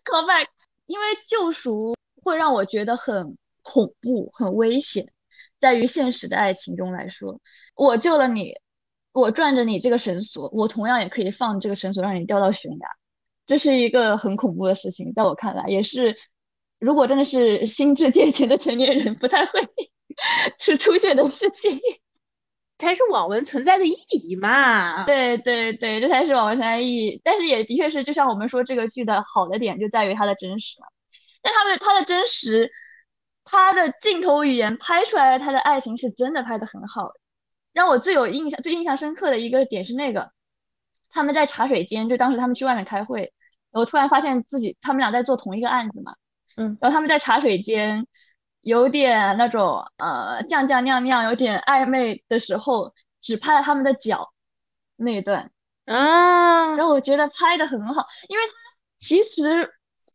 [0.06, 0.46] callback，
[0.86, 5.06] 因为救赎会让我觉得很恐怖、很危险，
[5.60, 7.38] 在于现实的爱情中来说，
[7.76, 8.54] 我救了你，
[9.12, 12.88] 我转着你这个绳索，我同样也可以放这个绳索让你掉到悬崖，
[13.46, 16.16] 这是一个很恐怖的事情，在我看来，也是
[16.80, 19.60] 如果真的是心智健全的成年人不太会。
[20.60, 21.80] 是出现的事情，
[22.78, 25.06] 才是网文存在的意义嘛。
[25.06, 27.20] 对对对，这才是网文存在意义。
[27.24, 30.88] 但是也的确是，就像我们说这个剧的好的点就在于它的真实嘛。
[31.42, 32.70] 但它的它的真实，
[33.46, 37.10] 它的镜头语言拍出来的它的爱情是真的拍的很好。
[37.72, 40.30] 让我最有印象、最印象深刻的一个点是那个，
[41.12, 43.22] 他们在茶水间，就当时他们去外面开会，
[43.72, 46.16] 然后突然发现自己他们俩在做同一个案子嘛，
[46.58, 48.06] 嗯，然后他们在茶水间
[48.62, 54.32] 有点那种呃酱酱酿酿，有点暧昧的时候，只拍了他们的脚
[54.96, 55.52] 那一段
[55.86, 58.44] 啊，然后我觉得拍的很好，因为
[58.98, 59.70] 其实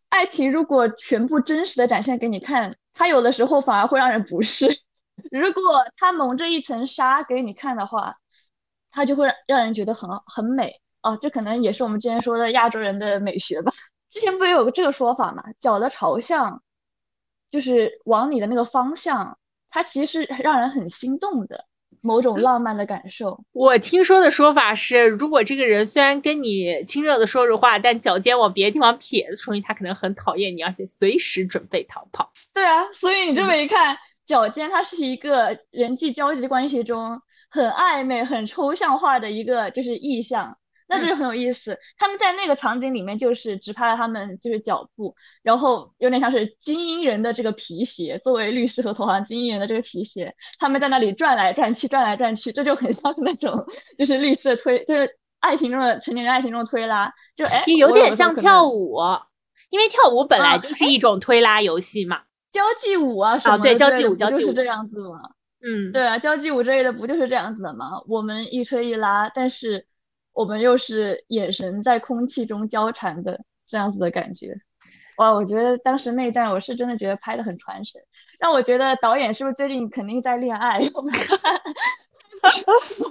[0.08, 4.66] 爱情如果全部真实的展现给你看，它有的时候反而会让人不适。
[5.30, 5.62] 如果
[5.96, 8.16] 他蒙着一层纱给你看的话，
[8.90, 10.80] 他就会让人觉得很很美
[11.10, 11.18] 哦。
[11.20, 13.72] 这可能也是我们之前说的亚洲人的美学吧。
[14.10, 15.42] 之前不也有个这个说法嘛？
[15.58, 16.62] 脚的朝向，
[17.50, 19.38] 就是往你的那个方向，
[19.70, 21.64] 它其实是让人很心动的
[22.02, 23.38] 某种浪漫的感受。
[23.52, 32.30] 我听说的说法是，如果这个人虽然跟你亲热的说着话，但脚尖往别的地方撇，说明他可能很讨厌你，而且随时准备逃跑。
[32.52, 33.96] 对啊，所以你这么一看。
[34.26, 37.16] 脚尖，它是一个人际交际关系中
[37.48, 41.78] 很暧昧、很抽象化的一个就是意象，那就是很有意思。
[41.98, 53.64] 他们在那个场景里面就是只拍了他们就是脚步，然后有点像是精英人的这个皮鞋，作为律师和投行精英人的这个皮鞋，他们在那里转来转去，转来转去，这就很像是那种
[53.98, 55.10] 就是律师的推，就是
[55.40, 58.98] 爱情中的成年人爱情中的推拉，就哎，也有点像跳舞，
[59.70, 62.22] 因为跳舞本来就是一种推拉游戏嘛。
[62.52, 63.58] 交际舞啊什么？
[63.58, 65.20] 对，交际舞，交际舞就是这样子嘛。
[65.62, 68.00] 嗯，对啊，交际舞之类的不就是这样子的吗？
[68.06, 69.86] 我们一吹一拉，但是
[70.36, 74.54] 我们又是眼神在空气中交缠的这样子的感觉。
[75.16, 77.98] 哇，我觉得当时那一段我是真的觉得拍的很传神，
[78.38, 80.78] 让我觉得导演是不是最近肯定在恋爱？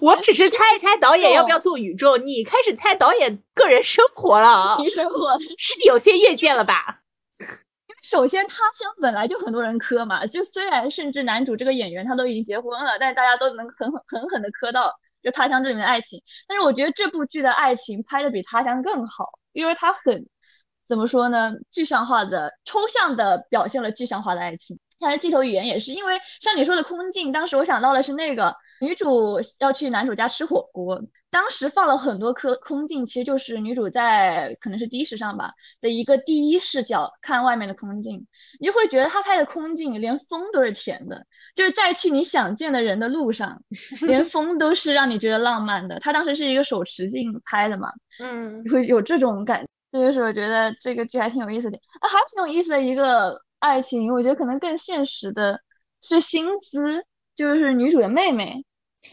[0.01, 6.99] 我只是猜一猜导演要不要做宇宙，你开始猜导演个人生活了， 其生活是有些越界了吧？
[8.03, 14.93] 首先，他乡本来就很多人磕嘛，就虽然甚至男主这个演员他都已经结婚了，但是大家都能狠狠狠狠的磕到
[15.25, 16.21] 就他乡这里面的爱情。
[16.47, 20.25] 但是我觉得这部剧的爱情拍的比他乡更好，因为它很
[20.87, 21.51] 怎么说呢？
[21.71, 24.79] 具象化的、抽象的表现了具象化的爱情。
[24.99, 31.01] 像是镜头语言也是，因为像你说的空镜，当时我想到的是那个女主要去男主家吃火锅。
[31.29, 35.51] 当时放了很多颗空镜，其实就是女主在可能是的士上吧
[35.81, 38.25] 的一个第一视角看外面的空镜，
[38.57, 41.25] 你就会觉得他拍的空镜连风都是甜的，
[41.55, 43.59] 就是在去你想见的人的路上，
[44.05, 45.97] 连风都是让你觉得浪漫的。
[46.01, 47.89] 他当时是一个手持镜拍的嘛，
[48.19, 51.77] 嗯，会有这种感，这就是我觉得这个剧还挺有意思的。
[52.01, 55.59] 啊，还挺有意思的一个爱情，我觉得可能更现实的
[56.01, 57.03] 是薪资，
[57.35, 58.63] 就是女主的妹妹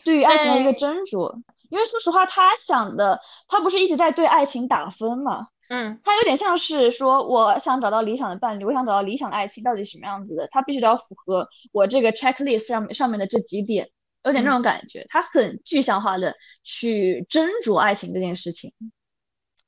[0.05, 1.32] 对于爱情的一个斟酌。
[1.70, 3.18] 因为说实话，她想的，
[3.49, 5.47] 她不是一直在对爱情打分嘛？
[5.74, 13.88] 嗯，他有点像是说，我想找到理想的伴侣，我想找到理想的爱情到底什么样子的，他必须得要符合我这个 checklist 上面上面的这几点，
[14.24, 15.06] 有点那种感觉。
[15.08, 18.70] 他很具象化的去斟酌爱情这件事情，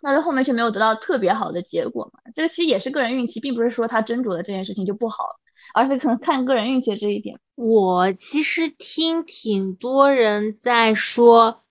[0.02, 2.20] 但是后面却没有得到特别好的结果嘛？
[2.34, 5.24] 这个其实也是个人运气，并不是说他斟酌的这件事情就不好，
[5.72, 7.40] 而是可能看个人运气这一点。
[7.54, 11.63] 我其实听挺多人在说。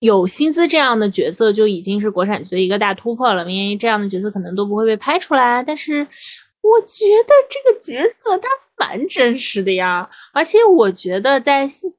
[0.00, 5.62] 有薪资这样的角色就已经是国产剧的一个大突破了，因为这样的角色可能都不会被拍出来。
[5.62, 6.06] 但是
[6.62, 8.48] 我觉得这个角色他
[8.78, 11.90] 蛮真实的呀，而且我觉得在现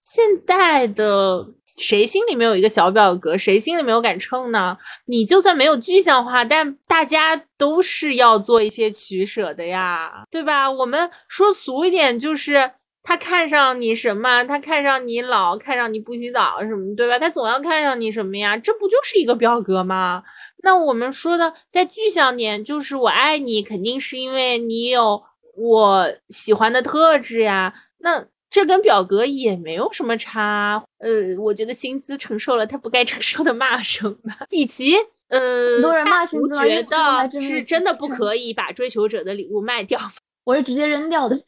[0.00, 4.76] 现代的谁心里没有一个小表格，谁心里没有杆秤呢？
[5.06, 10.70] 你就算没有具象化，但大家都是要做一些取舍的呀，对吧？
[10.70, 12.72] 我们说俗一点就是。
[13.06, 14.42] 他看上你什么？
[14.44, 17.18] 他看上你老，看上你不洗澡什么，对吧？
[17.18, 18.56] 他总要看上你什么呀？
[18.56, 20.22] 这不就是一个表格吗？
[20.62, 25.22] 那我们说的再具象点，就是我爱你，肯定是因为你有
[25.54, 27.74] 我喜欢的特质呀。
[27.98, 30.82] 那这跟表格也没有什么差。
[30.98, 34.94] 呃，我觉得薪资承受了他不该承受的骂声吧，以及
[35.28, 40.00] 呃，大厨觉得是真的不可以把追求者的礼物卖掉，
[40.44, 41.42] 我是直接扔掉的。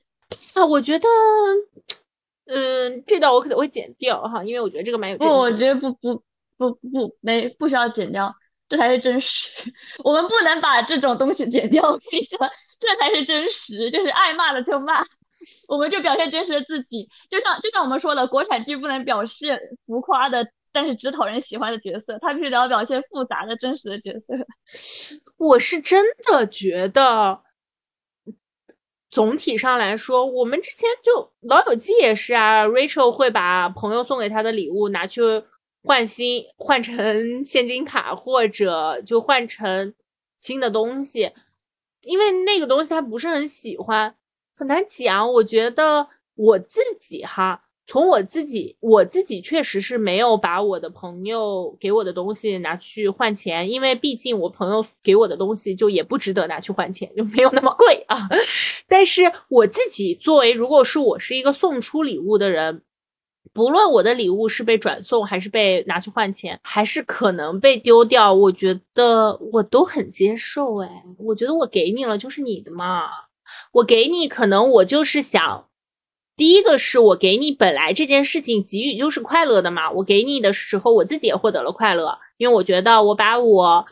[0.55, 1.09] 啊，我觉得，
[2.47, 5.19] 嗯，这段我可能会剪掉哈，因为我觉得这个蛮有。
[5.19, 6.15] 不，我觉得不不
[6.57, 8.33] 不不没不需要剪掉，
[8.69, 9.51] 这才是真实。
[10.03, 11.83] 我们不能把这种东西剪掉。
[11.83, 12.39] 我跟你说，
[12.81, 15.05] 这才是真实，就是爱骂了就骂，
[15.69, 17.09] 我们就表现真实的自己。
[17.29, 24.35] 就像就像我们说的，国产剧不能表现浮夸的，但是只讨人喜欢的角色，它必须得要表现复杂的真实的角色。
[25.37, 27.43] 我是真的觉得。
[29.17, 35.23] 总体上来说，我们之前就《老友记》也是啊，Rachel 会把朋友送给她的礼物拿去
[35.83, 39.95] 换新，换成现金卡，或者就换成
[40.37, 41.33] 新的东西，
[42.03, 44.15] 因为那个东西他不是很喜欢，
[44.55, 45.33] 很难讲。
[45.33, 47.63] 我觉得我自己哈。
[47.89, 58.29] 从我自己，我自己确实是没有把我的朋友给我的东西拿去换钱，因为毕竟我朋友给我的东西就也不值得拿去换钱，就没有那么贵啊。
[58.89, 62.83] 但是我自己作为，如果是我是一个送出礼物的人，
[63.53, 70.79] 不论我的礼物是被转送还是被拿去换钱，还是可能被丢掉，我觉得我都很接受。
[70.83, 73.09] 哎，我觉得我给你了就是你的嘛，
[73.75, 75.69] 我给你，可能我就是想。
[76.37, 83.87] 第一个是我给你本来这件事情给予就是快乐的嘛，我给你的时候我自己也获得了快乐，因为我觉得我把我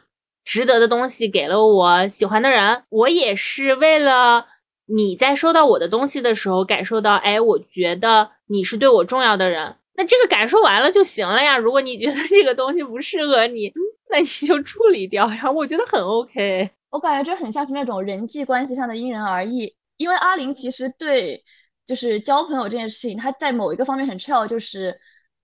[0.44, 4.46] 值得的东西给了我喜欢的人，我也是为了
[4.88, 11.56] 你在收到我的东西的时候感受到，哎，我觉得你是对我重要的人，那这个感受完了就行了呀。
[11.56, 13.72] 如果你觉得这个东西不适合你，
[14.10, 16.68] 那你就处理掉呀，我觉得很 OK。
[16.90, 21.42] 我感觉这很像是那种人际关系上的因人而异，因为阿玲其实对。
[21.86, 24.98] 就是交朋友这件事情，他在某一个方面很 chill，就是，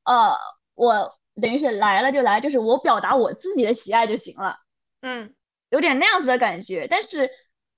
[0.04, 0.32] 呃，
[0.74, 4.56] 我等于是来了就来，就是我表达我自己的喜爱就行了，
[5.02, 5.34] 嗯，
[5.70, 6.86] 有点那样子的感觉。
[6.88, 7.28] 但是，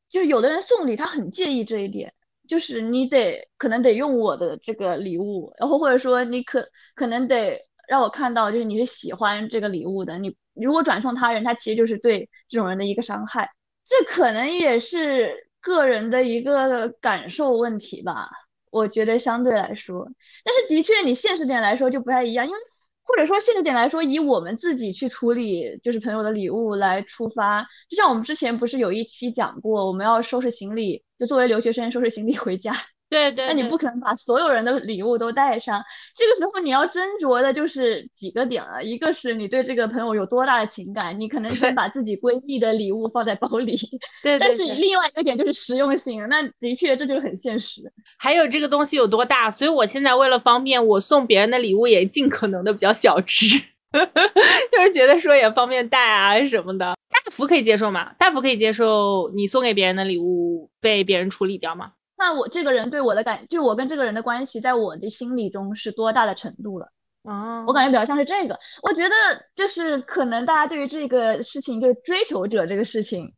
[0.08, 2.12] 就是有的人送礼，他很介意这一点，
[2.48, 7.58] 就是你得可能得用我的这个礼物，然后或者说你可可能得
[7.88, 10.18] 让我看到，就是你是喜欢这个礼物的。
[10.18, 13.50] 你如果转送他人，他其实就是对这种人的一个伤害。
[13.86, 18.30] 这可能也是个人的一个感受问题吧。
[18.72, 20.08] 我觉得相对来说，
[20.42, 22.58] 但是的确，你现实点来说就不太一样，因为
[23.02, 32.72] 或者说现实点来说，以我们自己去处理就是朋友的礼物来出发，就像我们之前不是有一期讲过，我们要收拾行李，就作为留学生收拾行李回家。
[33.12, 35.82] 对对，那你不可能把所有人的礼物都带上。
[36.16, 43.78] 这个时候你要斟酌的就是几个点了，一个是你对这个朋友有多大的情感，你可能先把自己闺蜜的礼物放在包里。
[44.22, 47.82] 对，但是另外一个点就是实用性，那的确这就是很现实。
[48.18, 53.58] 还有这个东西有多大，所以我现在为了方便，我送别人的礼物也尽可能的比较小只，
[53.92, 56.94] 就是觉得说也方便带啊什么的。
[57.10, 58.12] 大福可以接受吗？
[58.18, 61.92] 大福可以接受你送给别人的礼物被别人处理掉吗？
[62.22, 66.86] 那我这个人对我的感，就我跟这个人的关系，在我的心里中是多大的程度了？
[67.24, 68.56] 哦，我感觉比较像是这个。
[68.80, 69.14] 我觉得
[69.56, 73.34] 就是可能大家对于这个事情，就是追求者这个事情，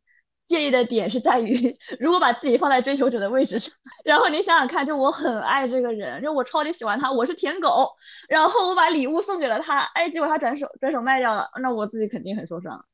[0.47, 3.73] 介意的点是在于，如果把自己放在追求者的位置上，
[4.03, 7.89] 然后你想想看，就我很爱这个人，就我超级喜欢他，我是舔狗，
[8.29, 12.85] 然后我把礼物送给了他，哎，结果他转手转手卖掉了，那我自己肯定很受伤，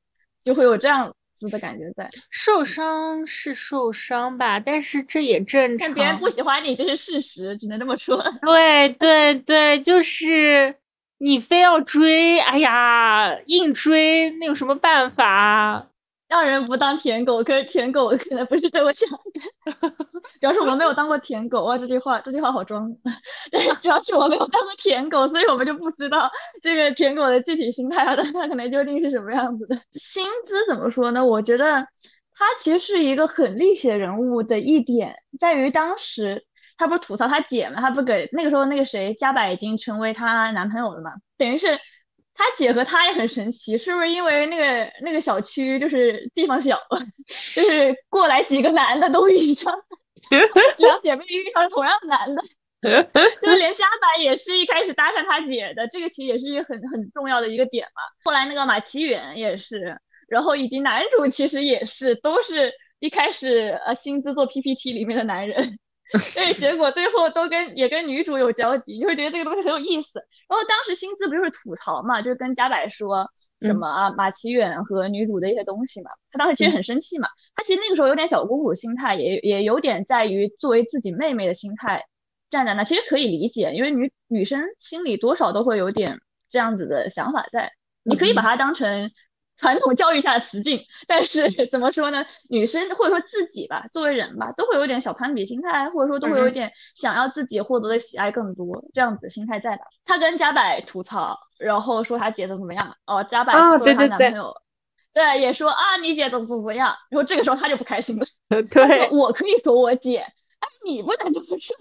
[0.43, 1.13] 就会有这样。
[1.49, 5.93] 的感觉在受伤是受伤吧，但是这也正常。
[5.93, 8.23] 别人不喜欢你这是事实，只能这么说。
[8.45, 10.75] 对对对，就是
[11.19, 15.87] 你非要追，哎呀，硬追，那有什么办法？
[16.31, 19.81] 让人不当舔狗，可是舔狗可能不是这么想的。
[20.39, 22.89] 主要是我们没有当过舔狗啊，这句话这句话好装。
[23.81, 26.31] 主要是我没有当过舔狗，所以我们就不知道
[26.63, 29.75] 这个舔狗的具体心态，他他可能究竟是什么样子的。
[29.91, 31.25] 薪资怎么说呢？
[31.25, 31.85] 我觉得
[32.33, 36.45] 他其实是一个很历史人物的一点，在于当时
[36.77, 41.77] 他不是吐槽他姐嘛，他不给那个时候那个谁加百已经成为他男朋友了嘛，等于是。
[42.33, 46.79] 他姐和他也很神奇，是不是因为那个那个小区就是地方小，
[47.55, 49.73] 就是过来几个男的都遇上，
[50.79, 52.41] 两姐妹遇上同样的男的，
[53.41, 58.01] 就是连加柏也是一开始搭讪他姐的，这个其实也是一个很很重要的一个点嘛。
[58.23, 59.95] 后来那个马奇远也是，
[60.27, 65.77] 然后以及男主其实也是，都是一开始呃薪资做 PPT 里面的男人。
[66.35, 70.19] 对，结果最后都跟也跟女主有交集，你会觉得这个东西很有意思。
[70.49, 73.25] 然后当时薪资不就是吐槽嘛，就是跟加柏说
[73.61, 76.11] 什么啊马奇远和女主的一些东西嘛。
[76.31, 82.03] 他当时其实很生气嘛，他其实那个时候有点小公主心态，也也有点在于作为自己妹妹的心态
[82.49, 87.71] 站在那，其实可以理解，因为女女生心里多少都会有点这样子的想法在，
[88.03, 89.11] 你可以把它当成。
[89.61, 92.25] 传统教育下的雌竞，但是怎么说呢？
[92.49, 99.83] 女生或者说自己吧，作为人吧，都会有点小攀比心态，或者说都会有一点想要自己获得的喜爱更多这样子心态在吧？
[100.03, 104.51] 他跟加柏吐槽，然后说他姐怎么怎么样哦，加柏作为他男朋友，
[105.13, 108.25] 对，也说啊你姐怎么怎么样，然后这个时候他就不开心了。
[108.71, 111.75] 对，我可以说我姐，哎，你不能这么说。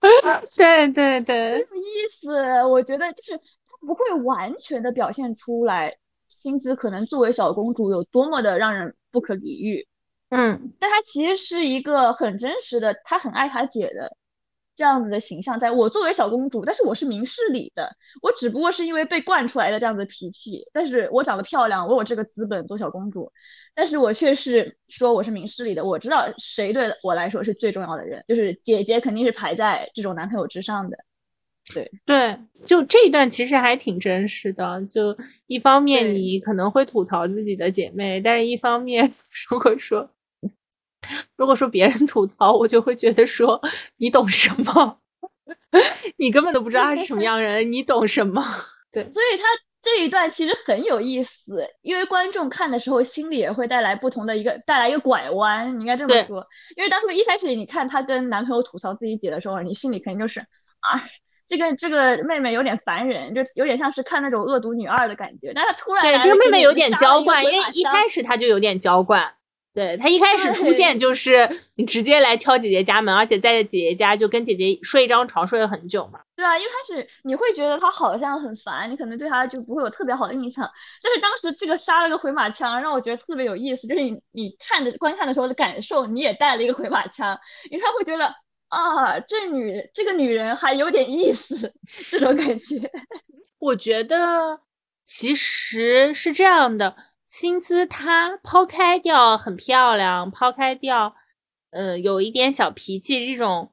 [0.56, 5.94] 对对对， 很有意思，我觉得就是他不会完全的表现出来。
[6.46, 9.84] 薪资可能作为小公主有多么的让人不可理喻，
[10.28, 14.16] 嗯，但她其实是一个很真实的，她很爱她姐的
[14.76, 15.58] 这样子的形象。
[15.58, 17.90] 在我作为小公主，但是我是明事理的，
[18.22, 20.64] 我只不过是因为被惯出来的这样子的脾气。
[20.72, 23.32] 但是我长得漂亮，我有这个资本做小公主，
[23.74, 25.84] 但是我却是说我是明事理的。
[25.84, 30.96] 我知道谁对我来说是最重要的人，就是姐姐肯定是排在这种男朋友之上的。
[31.74, 34.80] 对对，就这一段其实还挺真实的。
[34.86, 35.16] 就
[35.48, 39.12] 一方面你可能会吐槽自己的姐妹，但是一方面
[39.50, 40.08] 如果说
[41.36, 43.60] 如果说别人吐槽，我就会觉得说
[43.96, 44.98] 你懂什么？
[46.18, 48.42] 你根本都不知道他是什么样人，你懂什么？
[48.92, 49.44] 对，所以他
[49.82, 56.46] 这一段其实很有意思，因为观众看的时候心里也会带来不同的一个带来一个拐弯，你应该这么说。
[56.76, 61.02] 因为当初一开始你看她跟男朋友吐槽自己姐的时候，你心里肯定就是啊。
[61.48, 65.52] 这个这个妹妹有点烦人，就有点像是看那种恶毒女二的感觉。
[65.54, 69.32] 但是她突然对这个妹妹有点娇惯，因为一开始她就有点娇惯。
[69.72, 76.18] 对她一开始出现就是你直接来敲姐姐家门，而且在姐姐家就跟姐姐睡一张床睡了很久嘛。
[76.34, 80.66] 对啊，一开始你会觉得她好像很烦，你可能对她就不会有特别好的印象。
[81.02, 87.38] 但是当时这个杀了个回马枪，让我觉得特别有意思，就是你你看着观看的时候的感受，你也带了一个回马枪，
[87.70, 88.34] 你才会觉得。
[88.68, 91.72] 啊，这女这个女人还有点意思，
[92.10, 92.90] 这种感觉。
[93.58, 94.60] 我觉得
[95.04, 96.96] 其实是这样的，
[97.26, 101.14] 薪资她抛开掉很漂亮，抛开掉，
[101.70, 103.72] 呃，有一点小脾气这种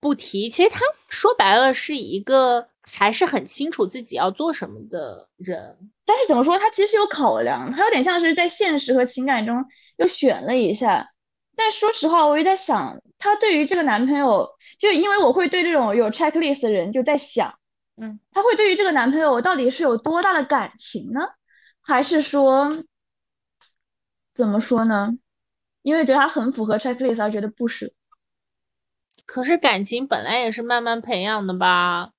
[0.00, 0.48] 不提。
[0.48, 5.90] 其实她说白了是一个还是很清楚自己要做什么的人。
[6.04, 9.64] 但是怎么说，她其实有考量，她有点像是在现实和情感中
[9.96, 11.10] 又选了一下。
[11.56, 14.48] 但说实话，我也在想，她对于这个男朋友，
[14.78, 17.58] 就因为我会对这种有 checklist 的人就在想，
[17.96, 21.20] 嗯，她会对于这个男朋友到底是有多大的感情呢？
[21.80, 22.84] 还是说，
[24.34, 25.12] 怎么说呢？
[25.82, 27.92] 因为觉得他很符合 checklist 而觉得不舍。
[29.24, 32.10] 可是感情本来也是慢慢培养的吧？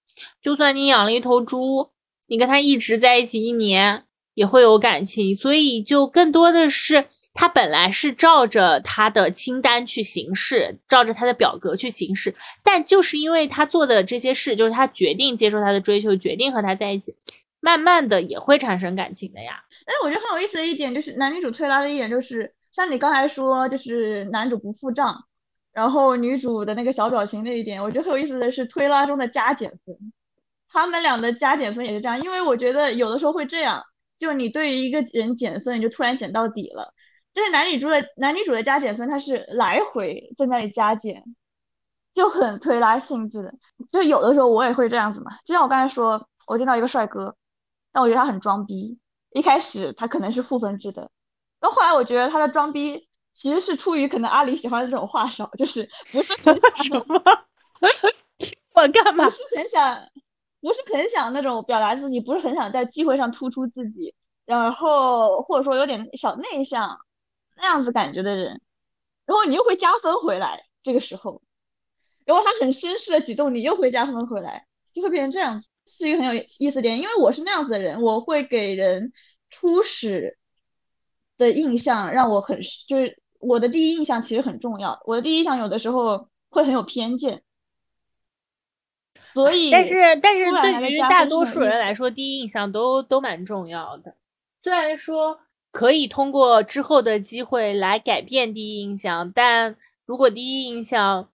[0.42, 1.92] 就算你养了一头猪，
[2.28, 7.08] 你跟他一直在一起一年，也会有感情，所以就更多的是。
[7.40, 12.34] 他本来是照着他的清单去行事，照着他的表格去行事，
[12.64, 17.16] 但就是因为他做的这些事，就是他决定接受他的追求，决定和他在一起，
[17.60, 19.64] 慢慢的也会产生感情的呀。
[19.86, 25.16] 但是我觉得很有意思的一点就是男女主推拉的一点就是，像你刚才说，就是男主不付账，
[25.72, 29.96] 然后女主的那个小表情那一点，我觉得很有意思的是推拉中的加减分，
[30.74, 33.84] 他们俩的加减分也是这样，因为我觉得有的时候会这样，
[34.18, 36.96] 就你对于一个人减分，你就突然减到底了。
[37.38, 41.24] 这是男女主的男女主的加减分，它是来回在那里加减，
[42.16, 43.54] 就很推拉性质的。
[43.92, 47.36] 就有的时候我也会这样子嘛，就像我刚才说，我见到一个帅哥，
[47.92, 48.98] 但我觉得他很装逼。
[49.34, 51.12] 一开始他可能是负分制的，
[51.60, 57.22] 到后来我觉得他的装逼其实是出于可能阿里喜欢的这种话少，就是不是很什么？
[58.74, 59.26] 我干嘛？
[59.26, 59.96] 不是很想，
[60.60, 67.00] 不是很想那种表达自己，不是很想在聚会上突出自己，然后或者说有点小内向。
[67.58, 68.62] 那样子感觉的人，
[69.26, 70.64] 然后你又会加分回来。
[70.84, 71.42] 这个时候，
[72.24, 76.98] 然后他很绅士的举动，你又会加分回来，就会变成这样子，是一个很有意思点。
[76.98, 79.12] 因为我是那样子的人，我会给人
[79.50, 80.38] 初始
[81.38, 84.98] 的印象让我很，就是我的第一印象其实很重要。
[85.06, 87.44] 我的第一印象有的时候会很有偏见，
[89.34, 94.16] 所以，但是但是对于大多数人来说，第一印象都都蛮重要的。
[94.64, 95.42] 虽然说。
[95.72, 101.30] 可以通过之后的机会来改变第一印象，但如果第一印象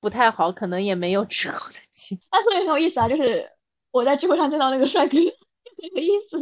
[0.00, 2.18] 不太好，可能也没有之后的机。
[2.30, 3.50] 那 所以很有意思啊，就是
[3.90, 6.38] 我在聚会上见到那个帅哥，很有意思。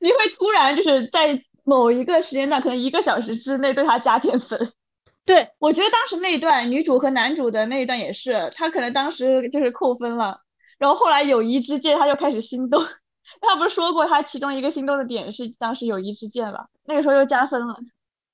[0.00, 4.60] 你会突然就是在某一个时间段，可能一个小时之内对他加减分。
[5.24, 10.40] 对我觉得当时那一段女主和男主的那一段也是，他可能当时就是扣分了，
[10.78, 12.80] 然后后来友谊之间他就开始心动。
[13.40, 16.68] 他不是说过，他其中一个心动的点是当时友谊之剑吧？
[16.84, 17.76] 那个时候又加分了。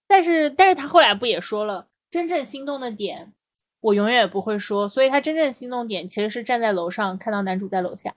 [0.07, 3.33] 但是，但是他后来不也说了，真正心动的点，
[3.81, 4.87] 我永远也不会说。
[4.87, 8.15] 所以他真正心动点其实是站在楼上看到男主在楼下。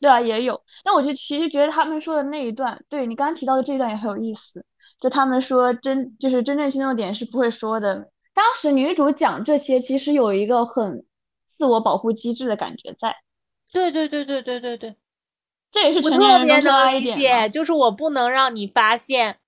[0.00, 0.62] 对啊，也有。
[0.84, 4.64] 那我就其实觉得他们说的那一段，对你刚刚提到的这一段也很有意思。
[5.00, 8.10] 就他们说真就是真正心动点是不会说的。
[8.34, 11.06] 当时女主讲这些，其实有一个很
[11.50, 13.14] 自我保护机制的感觉在。
[13.72, 14.96] 对对对对对对对。
[15.74, 19.38] 这也是我特别能理解，就是我不能让你发现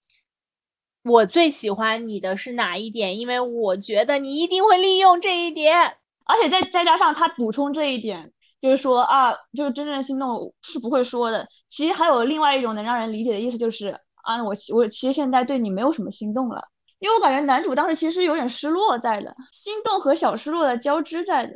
[1.04, 11.46] 我最喜欢你的是哪一点，因为我觉得你一定会利用这一点，而且再再加上他补充这一点，就是说啊，就是真正心动是不会说的。
[11.70, 16.60] 其实还有另外一种能让人理解的意思，就是啊，我我其实现在对你没有什么心动了，
[16.98, 21.52] 因为我感觉男主当时其实有点失落在的，心动和小失落的交织在的。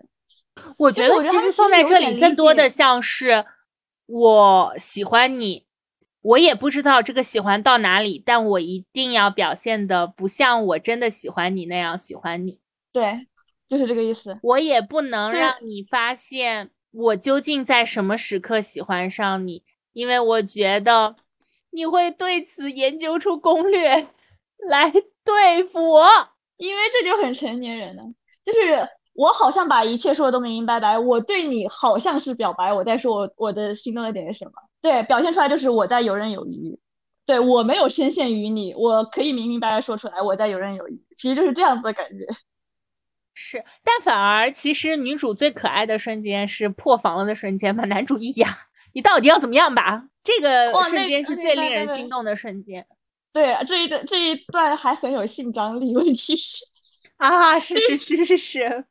[0.77, 3.45] 我觉得其实放在这里更多的像是
[4.11, 5.67] 我喜欢你，
[6.23, 12.61] 我也不知道这个喜欢到哪里，但我一定要表现的不像我真的喜欢你那样喜欢你。
[12.93, 13.27] 对，
[13.69, 14.39] 就是这个意思。
[14.43, 21.15] 我也不能让你发现我究竟在什么时刻喜欢上你，因为我觉得
[21.71, 24.09] 你会对此研究出攻略
[24.69, 24.93] 来。
[25.23, 26.09] 对付我，
[26.57, 28.03] 因为这就很成年人了。
[28.43, 28.89] 就是
[29.21, 34.53] 我好像把一切说的都明明白白，我对你好像是表白，我在说我我的心动的点是什么？
[34.81, 36.81] 对，表现出来就是我在游刃有余。
[37.27, 40.99] 对我没有深陷于你，我可以明明白白说出来，我在游刃有余。
[41.15, 42.25] 其实就是这样子的感觉。
[43.35, 48.49] 是，但反而其实女主最可爱的瞬间是破防了的瞬间，把男主一压，
[48.95, 50.05] 你到底要怎么样吧？
[50.25, 52.87] 这个瞬间是最令人心动的瞬间。
[53.35, 56.65] 对这一段这一段还很有性张力，问题是
[57.19, 58.87] 啊，是是是是是，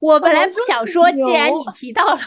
[0.00, 2.20] 我本来不想说，既然你提到了，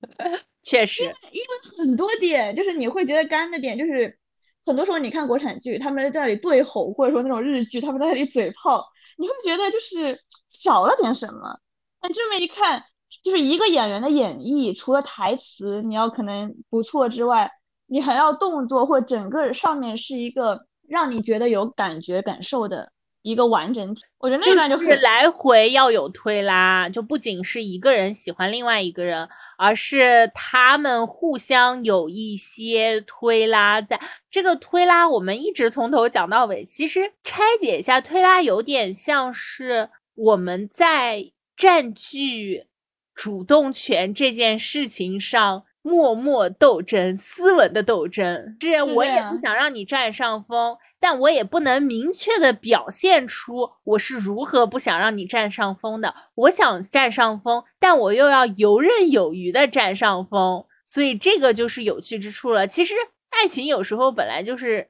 [0.62, 4.18] 确实，因为很多点就是你会觉得干的点，就是
[4.64, 8.84] 很多时候你看国产剧，他们在那里对吼，或者说那种日剧，他们在那里嘴炮，
[9.16, 11.58] 你会觉得就是少了点什么。
[12.00, 12.84] 但这么一看，
[13.22, 17.50] 就是一个演员的演绎，除了台词你要可能不错之外，
[17.86, 20.66] 你还要动作或整个上面是一个。
[20.86, 22.92] 让你觉得有感觉、感受的
[23.24, 33.80] 一个完整体，我觉得那段就是来回要有推拉，就不仅是一个人喜欢另外一个人，而是他们互相有一些推拉。
[33.80, 33.98] 在
[34.30, 36.66] 这个推拉，我们一直从头讲到尾。
[36.66, 42.66] 其实拆解一下，推拉有点像是我们在占据
[43.14, 45.64] 主动权这件事情上。
[45.86, 56.14] 默默斗争，斯文的斗争，是我也不想让你占上风，但我也不能明确的表现出我是如何不想让你占上风的。
[56.36, 62.66] 我想占上风，但我又要游刃有余的占上风，所以这个就是有趣之处了。
[62.66, 62.94] 其实
[63.28, 64.88] 爱情有时候本来就是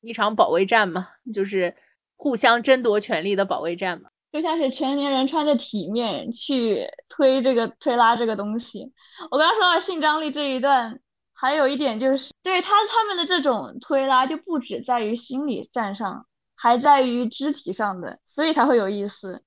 [0.00, 1.76] 一场保卫战嘛，就是
[2.16, 4.07] 互相争夺权力的保卫战嘛。
[4.30, 8.92] 就像是成年人穿着体面去推这个推拉这个东西。
[9.30, 11.00] 我刚刚说到性张力这一段，
[11.32, 19.42] 还有一点就是，对他他们的这种推拉就不止在于心理战上，还在于肢体上的，所以才会有意思。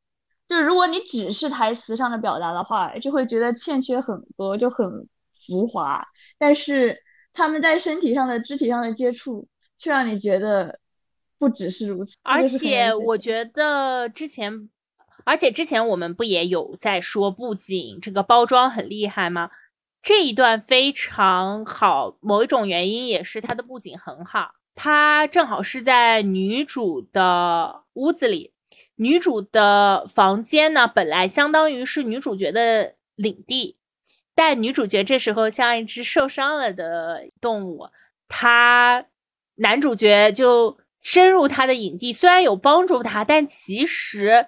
[0.48, 5.08] 就如果你只是台词上的表达的话，就会觉得欠缺很多，就很
[5.48, 6.04] 浮华。
[6.40, 6.98] 但是
[7.34, 10.80] 他们在身体上的肢体上的接触，却让你觉得。
[11.42, 14.70] 不只是如此，而且我觉得之前，
[15.24, 19.50] 而且之前我们不也有在说，不仅这个包装很厉害吗？
[20.04, 28.54] 这一段非常好，某一种原因也是它的布景很好，它正好是在女主的屋子里，
[28.98, 33.78] 女主的房间呢，本来相当于是女主角的领地，
[34.36, 37.88] 但女主角这时候像一只受伤了的动物，
[38.28, 39.08] 她
[39.56, 40.78] 男主角就。
[41.02, 44.48] 深入他的营地，虽然有帮助他，但其实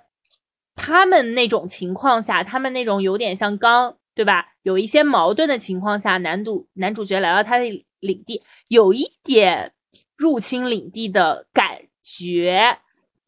[0.75, 4.53] 他们那种情况下，他们那种有点像刚，对吧？
[4.61, 7.65] 有一些矛盾的情况下，男主男主角来到他的
[7.99, 9.73] 领地，有一点
[10.15, 12.77] 入侵领地的感觉，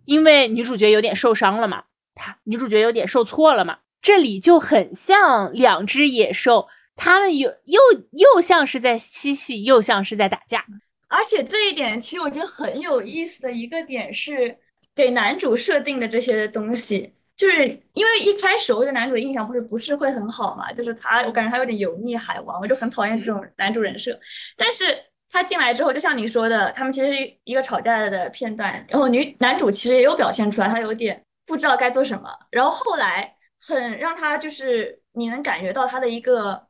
[0.06, 10.66] 因为女主角有点受伤了嘛，他女主角有点受挫了嘛，这里就很像两只野兽，他们有又又像是在嬉戏，又像是在打架。
[11.08, 14.58] 而且这一点其实我觉得很有意思的一个点是，
[14.96, 24.18] 给男主设定的这些东西，就是因为一开始我对男主的印象不是不是会很好嘛，就是他我感觉他有点油腻海王，我就很讨厌这种男主人设。
[24.58, 24.98] 但是
[25.30, 32.30] 他进来之后，就像你说的，他们其实是一个吵架的片段，然后女男主其实也有表现出来，他有点不知道该做什么。
[32.50, 36.68] 然后后来很让他就是你能感觉到他的一个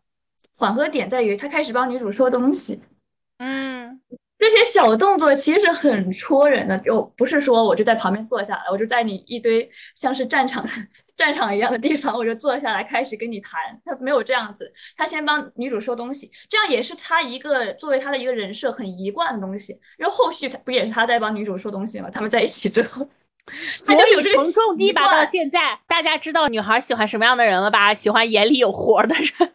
[0.56, 2.82] 缓和点在于，他开始帮女主说东西，
[3.38, 4.02] 嗯。
[4.46, 10.64] 这些小动作其实很戳人的，就不是说我就在旁边坐下来，我就在你一堆像是战场
[11.18, 13.60] 战场一样的地方，我就坐下来开始跟你谈。
[13.84, 19.76] 他没有这样子，他先帮女主说东西，这样也是他一个作为他的一个人设很一贯的东西。
[19.98, 22.10] 然后后续他不也是他在帮女主说东西吗？
[22.12, 23.08] 他们在一起之后，
[23.86, 27.94] 他就是有这个从种地吧到现在，大家知道女孩喜欢什么样的人了吧？
[27.94, 29.54] 喜欢眼里有活的人，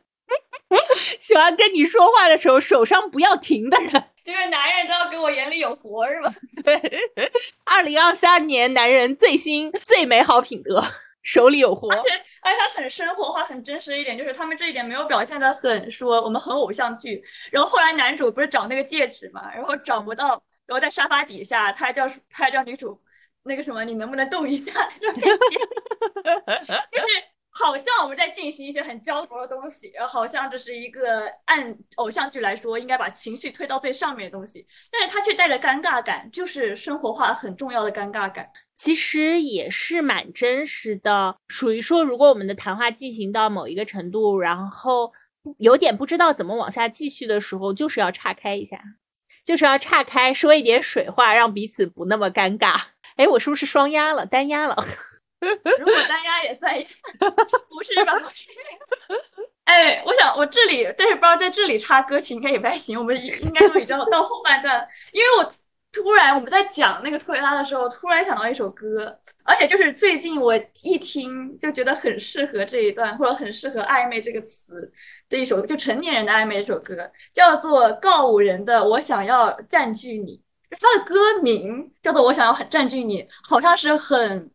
[1.18, 3.90] 喜欢跟你说话的时候手上不要停的人。
[4.22, 6.32] 就是男人都要给我眼里有活是吧？
[6.62, 6.76] 对，
[7.64, 10.80] 二零二三年男人最新最美好品德，
[11.22, 11.90] 手里有活。
[11.90, 12.10] 而且，
[12.42, 17.24] 而且他很生活化、很真实一点，就是他们这一点没有表现的很说我们很偶像剧。
[17.50, 20.28] 然后后来男主不是找那个戒指嘛，然后找不到，
[20.66, 23.00] 然后在沙发底下，他还叫他还叫女主
[23.44, 25.18] 那个什么，你能不能动一下就是
[27.62, 38.48] 好像我们在进行一些很焦灼的东西，好像这是一个按偶像剧来说应该把情绪推到最上面的东西，但是它却带着尴尬感，就是生活化很重要的尴尬感。
[38.74, 45.12] 其实也是蛮真实的，属于说，如果我们的谈话进行到某一个程度，然后
[45.58, 48.80] 有点不知道怎么往下继续的时候，就是要岔开一下，
[49.44, 52.80] 就是要岔开说一点水话，让彼此不那么尴尬。
[53.16, 54.82] 哎，我是不是双压了，单压了？
[55.78, 56.96] 如果大家也在一下，
[57.68, 58.14] 不是吧？
[58.18, 58.44] 不是。
[59.64, 62.98] 哎，我想我这里，但是不知道在这里插歌曲应该也不太行。
[62.98, 65.54] 我们应该都已经到后半段，因为我
[65.92, 74.92] 突然我们在讲那个特雷拉的时候，突然想到一首歌，而且就是最近我一听就觉得很适合这一段，或者很适合暧昧这个词
[75.28, 76.96] 的一首，就成年人的暧昧这首歌，
[77.32, 80.36] 叫做告五人的《我想要占据你》。
[80.78, 84.48] 它的歌名叫做《我想要很占据你》，好像是很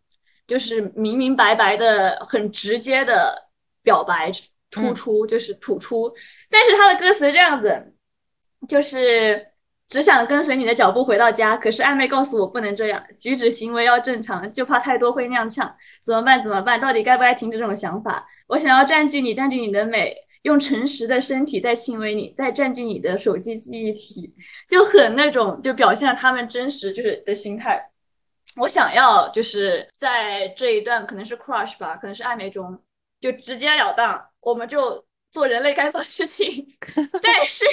[0.47, 3.49] 就是明明白白的、很直接的
[3.81, 4.31] 表白，
[4.69, 6.13] 突出就是吐出。
[6.49, 7.93] 但是他的歌词这样子，
[8.67, 9.47] 就是
[9.87, 15.71] 只想跟随你的脚步回到家，可是暧昧告诉我不能这样，举止行为要正常，就怕太多会踉跄。
[16.03, 16.41] 怎么办？
[16.43, 16.79] 怎么办？
[16.79, 18.27] 到底该不该停止这种想法？
[18.47, 20.15] 我想要占据你，占据你的美。
[20.45, 24.31] 用诚实的身体在亲吻你，在占据你的手机记忆体，
[24.69, 27.89] 就很那种，就表现了他们真实就是的心态。
[28.55, 32.77] 我想要就是在这一段可能是 crush 吧，可能是暧昧中，
[33.19, 36.65] 就直截了当，我们就做人类该做的事情。
[37.21, 37.65] 但是，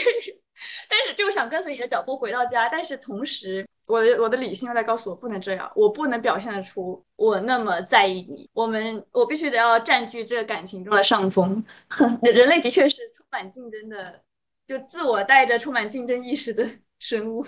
[0.88, 3.66] 但是就想跟随你的脚步回到家，但是同时。
[3.88, 8.48] 我的我的理性又在告诉我不能这样，我不能表现得出我那么在意你。
[8.54, 11.62] 我们我必须得要占据这个感情中的上风。
[11.90, 14.22] 很人类的确是充满竞争的，
[14.68, 16.66] 就自我带着充满竞争意识的
[17.00, 17.44] 生物。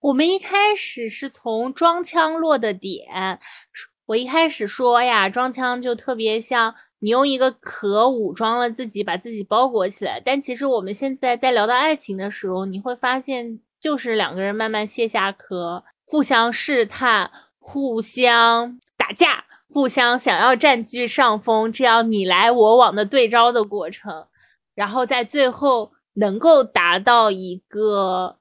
[0.00, 3.38] 我们一开始是从装腔落的点，
[4.06, 10.20] 我一开始说呀，装腔就特别像你用一个壳武装了自己，把自己包裹起来。
[10.24, 13.60] 但其实我们现在在聊到爱情的时候，你会发现。
[13.80, 24.26] 就是两个人慢慢卸下壳，互相试探，互相打架，互相想要占据上风，这样你来我往的对招的过程，
[24.74, 28.36] 然后在最后能够达到一个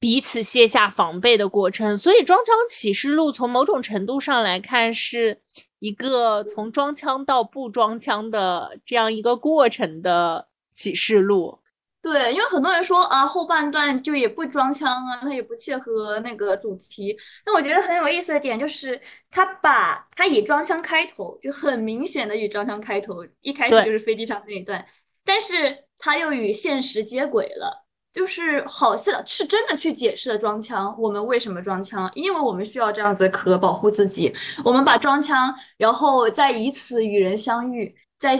[0.00, 1.96] 彼此卸下防备的过程。
[1.96, 5.42] 所以《装腔启示录》从某种程度上来看，是
[5.78, 11.60] 一个从装腔到不装腔的这样一个过程的启示录。
[12.02, 17.14] 对，因为很多人说啊，后半段就也不装腔啊，他也不切合那个主题。
[17.44, 18.98] 那我觉得很有意思的点就是，
[19.30, 24.82] 他把他以装腔开头，就很明显的以装腔开头，一开始就是飞机上那一段，
[25.26, 34.34] 但是他又与现实接轨了，就是好像是真的去解释了装腔，我们为什么装腔，因为我们需要这样子壳保护自己，
[34.64, 38.36] 我们把装腔，然后再以此与人相遇，再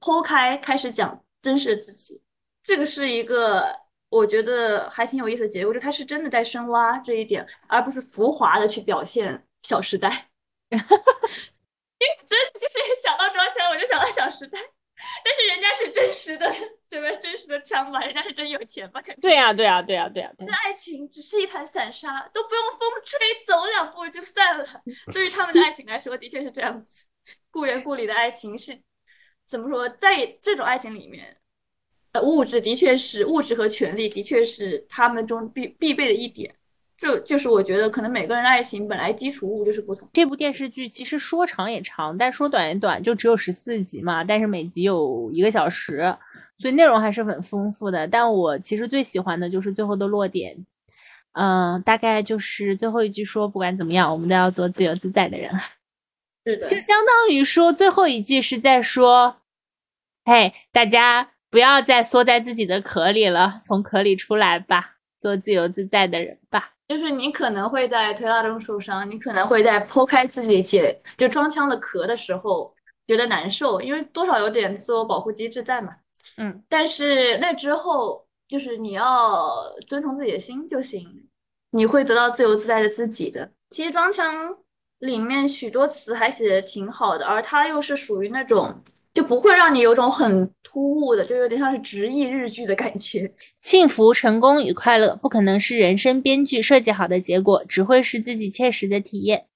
[0.00, 2.20] 剖开开始讲真实的自己。
[2.62, 3.66] 这个是一个
[4.08, 10.08] 我觉得还挺有意思的结构，就他是真的在深挖这一点，而不是浮华的去表现《小时代》。
[10.74, 14.58] 因为真就是想到装腔，我就想到《小时代》，
[15.24, 16.52] 但是人家是真实的，
[16.88, 17.10] 对吧？
[17.20, 19.00] 真实的枪吧，人家是真有钱吧？
[19.02, 19.20] 肯定。
[19.20, 20.32] 对呀，对呀，对呀，对呀。
[20.38, 24.64] 那爱情只是一盘散沙，都不用风吹，走两步就散了。
[25.12, 27.06] 对于他们的爱情来说，的确是这样子。
[27.50, 28.80] 故人故里的爱情是
[29.46, 29.88] 怎么说？
[29.88, 31.36] 在这种爱情里面。
[32.12, 36.54] 呃物质的确是物质和权力的确是他们中必必备的一点，
[37.04, 40.08] 这就是我觉得可能每个人的爱情本来基础物就是不同。
[40.10, 46.16] 这部电视剧其实说长也长，但说短也短，就只有十四集嘛，但是每集有一个小时，
[46.58, 48.08] 所以内容还是很丰富的。
[48.08, 50.56] 但我其实最喜欢的就是最后的落点，
[51.32, 55.50] 嗯，大概就是最后一句说，不管怎么样，我们都要做自由自在的人。
[56.46, 59.42] 是的，就相当于说最后一句是在说，
[60.24, 61.32] 嘿，大家。
[61.50, 66.73] 不要再缩在自己的壳里了，从壳里出来吧，做自由自在的人吧。
[66.86, 72.74] 就是你可能会在推拉中受伤，你可能会在剖开自己解就装腔的壳的时候
[73.06, 75.94] 觉得难受，因为多少有点自我保护机制在嘛。
[76.36, 79.54] 嗯，但是那之后就是你要
[79.86, 81.28] 遵从自己的心就行，
[81.70, 83.50] 你会得到自由自在的自己的。
[83.70, 84.56] 其实装腔
[84.98, 88.82] 里面许多词还写的挺好的，而它又是属于那种。
[89.14, 93.32] 就不会让你有种很突兀的，就有点像是直译日剧的感觉。
[93.62, 99.46] 幸福、成功与快乐不可能是人生编剧设计好的结果，只会是自己切实的体验。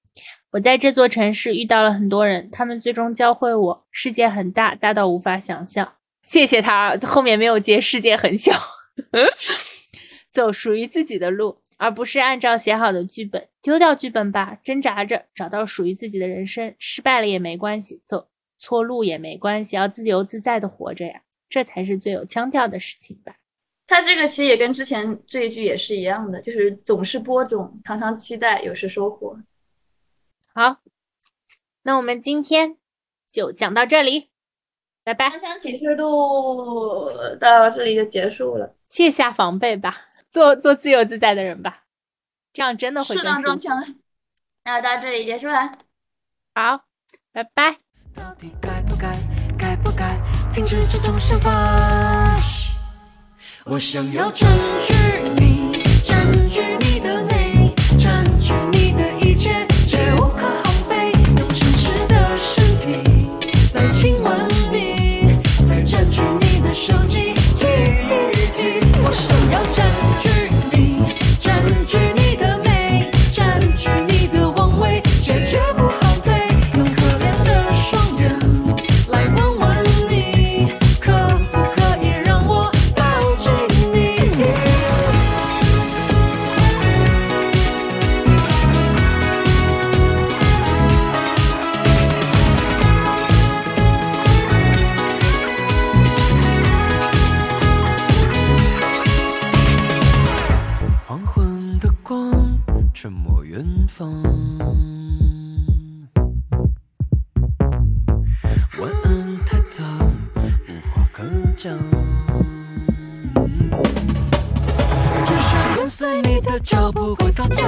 [0.52, 5.94] 我在这座城市遇到了很多人，他们最终教会我，世界很大，大到无法想象。
[6.22, 8.52] 谢谢他，后面没有接，世界很小，
[10.30, 11.58] 走属于自己的路。
[11.80, 13.46] 而不是按照写好的剧本。
[13.62, 18.26] 丢掉剧本吧，挣扎着找到属于自己的人生，失败了也没关系，走
[18.58, 23.36] 错路也没关系，要自由自在的活着呀，这才是最有腔调的事情吧。
[23.86, 29.38] 他这个其实也跟之前这一句也是一样的，就是总是播种，常常期待，有时收获。
[30.52, 30.76] 好，
[31.84, 32.76] 那我们今天
[33.26, 34.28] 就讲到这里，
[35.04, 35.30] 拜拜。
[35.30, 39.96] 装腔启示录到这里就结束了，卸下防备吧，
[40.30, 41.84] 做做自由自在的人吧，
[42.52, 43.82] 这样真的会适当装腔。
[44.64, 45.78] 那到这里结束了，
[46.54, 46.84] 好，
[47.32, 47.87] 拜拜。
[48.18, 49.16] 到底该不该，
[49.56, 50.18] 该不该
[50.52, 52.36] 停止这种想法？
[53.64, 54.50] 我想要占
[54.86, 54.94] 据
[55.36, 56.97] 你，占据你
[103.98, 104.08] 方。
[108.78, 109.82] 晚安太早，
[110.68, 111.24] 无话可
[111.56, 111.76] 讲。
[115.26, 117.66] 只想跟随你的脚步回到家，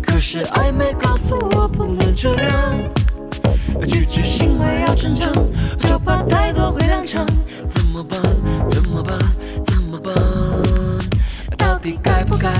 [0.00, 2.52] 可是暧昧告诉我不能这样。
[3.88, 5.32] 拒绝行为要成长，
[5.80, 7.26] 就怕太多会踉跄。
[7.66, 8.20] 怎么办？
[8.68, 9.18] 怎么办？
[9.66, 10.14] 怎么办？
[11.58, 12.52] 到底该不该，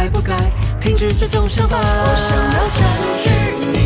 [0.00, 0.34] 该不该
[0.80, 1.76] 停止这种想法？
[1.78, 2.80] 我想要占
[3.22, 3.28] 据
[3.70, 3.79] 你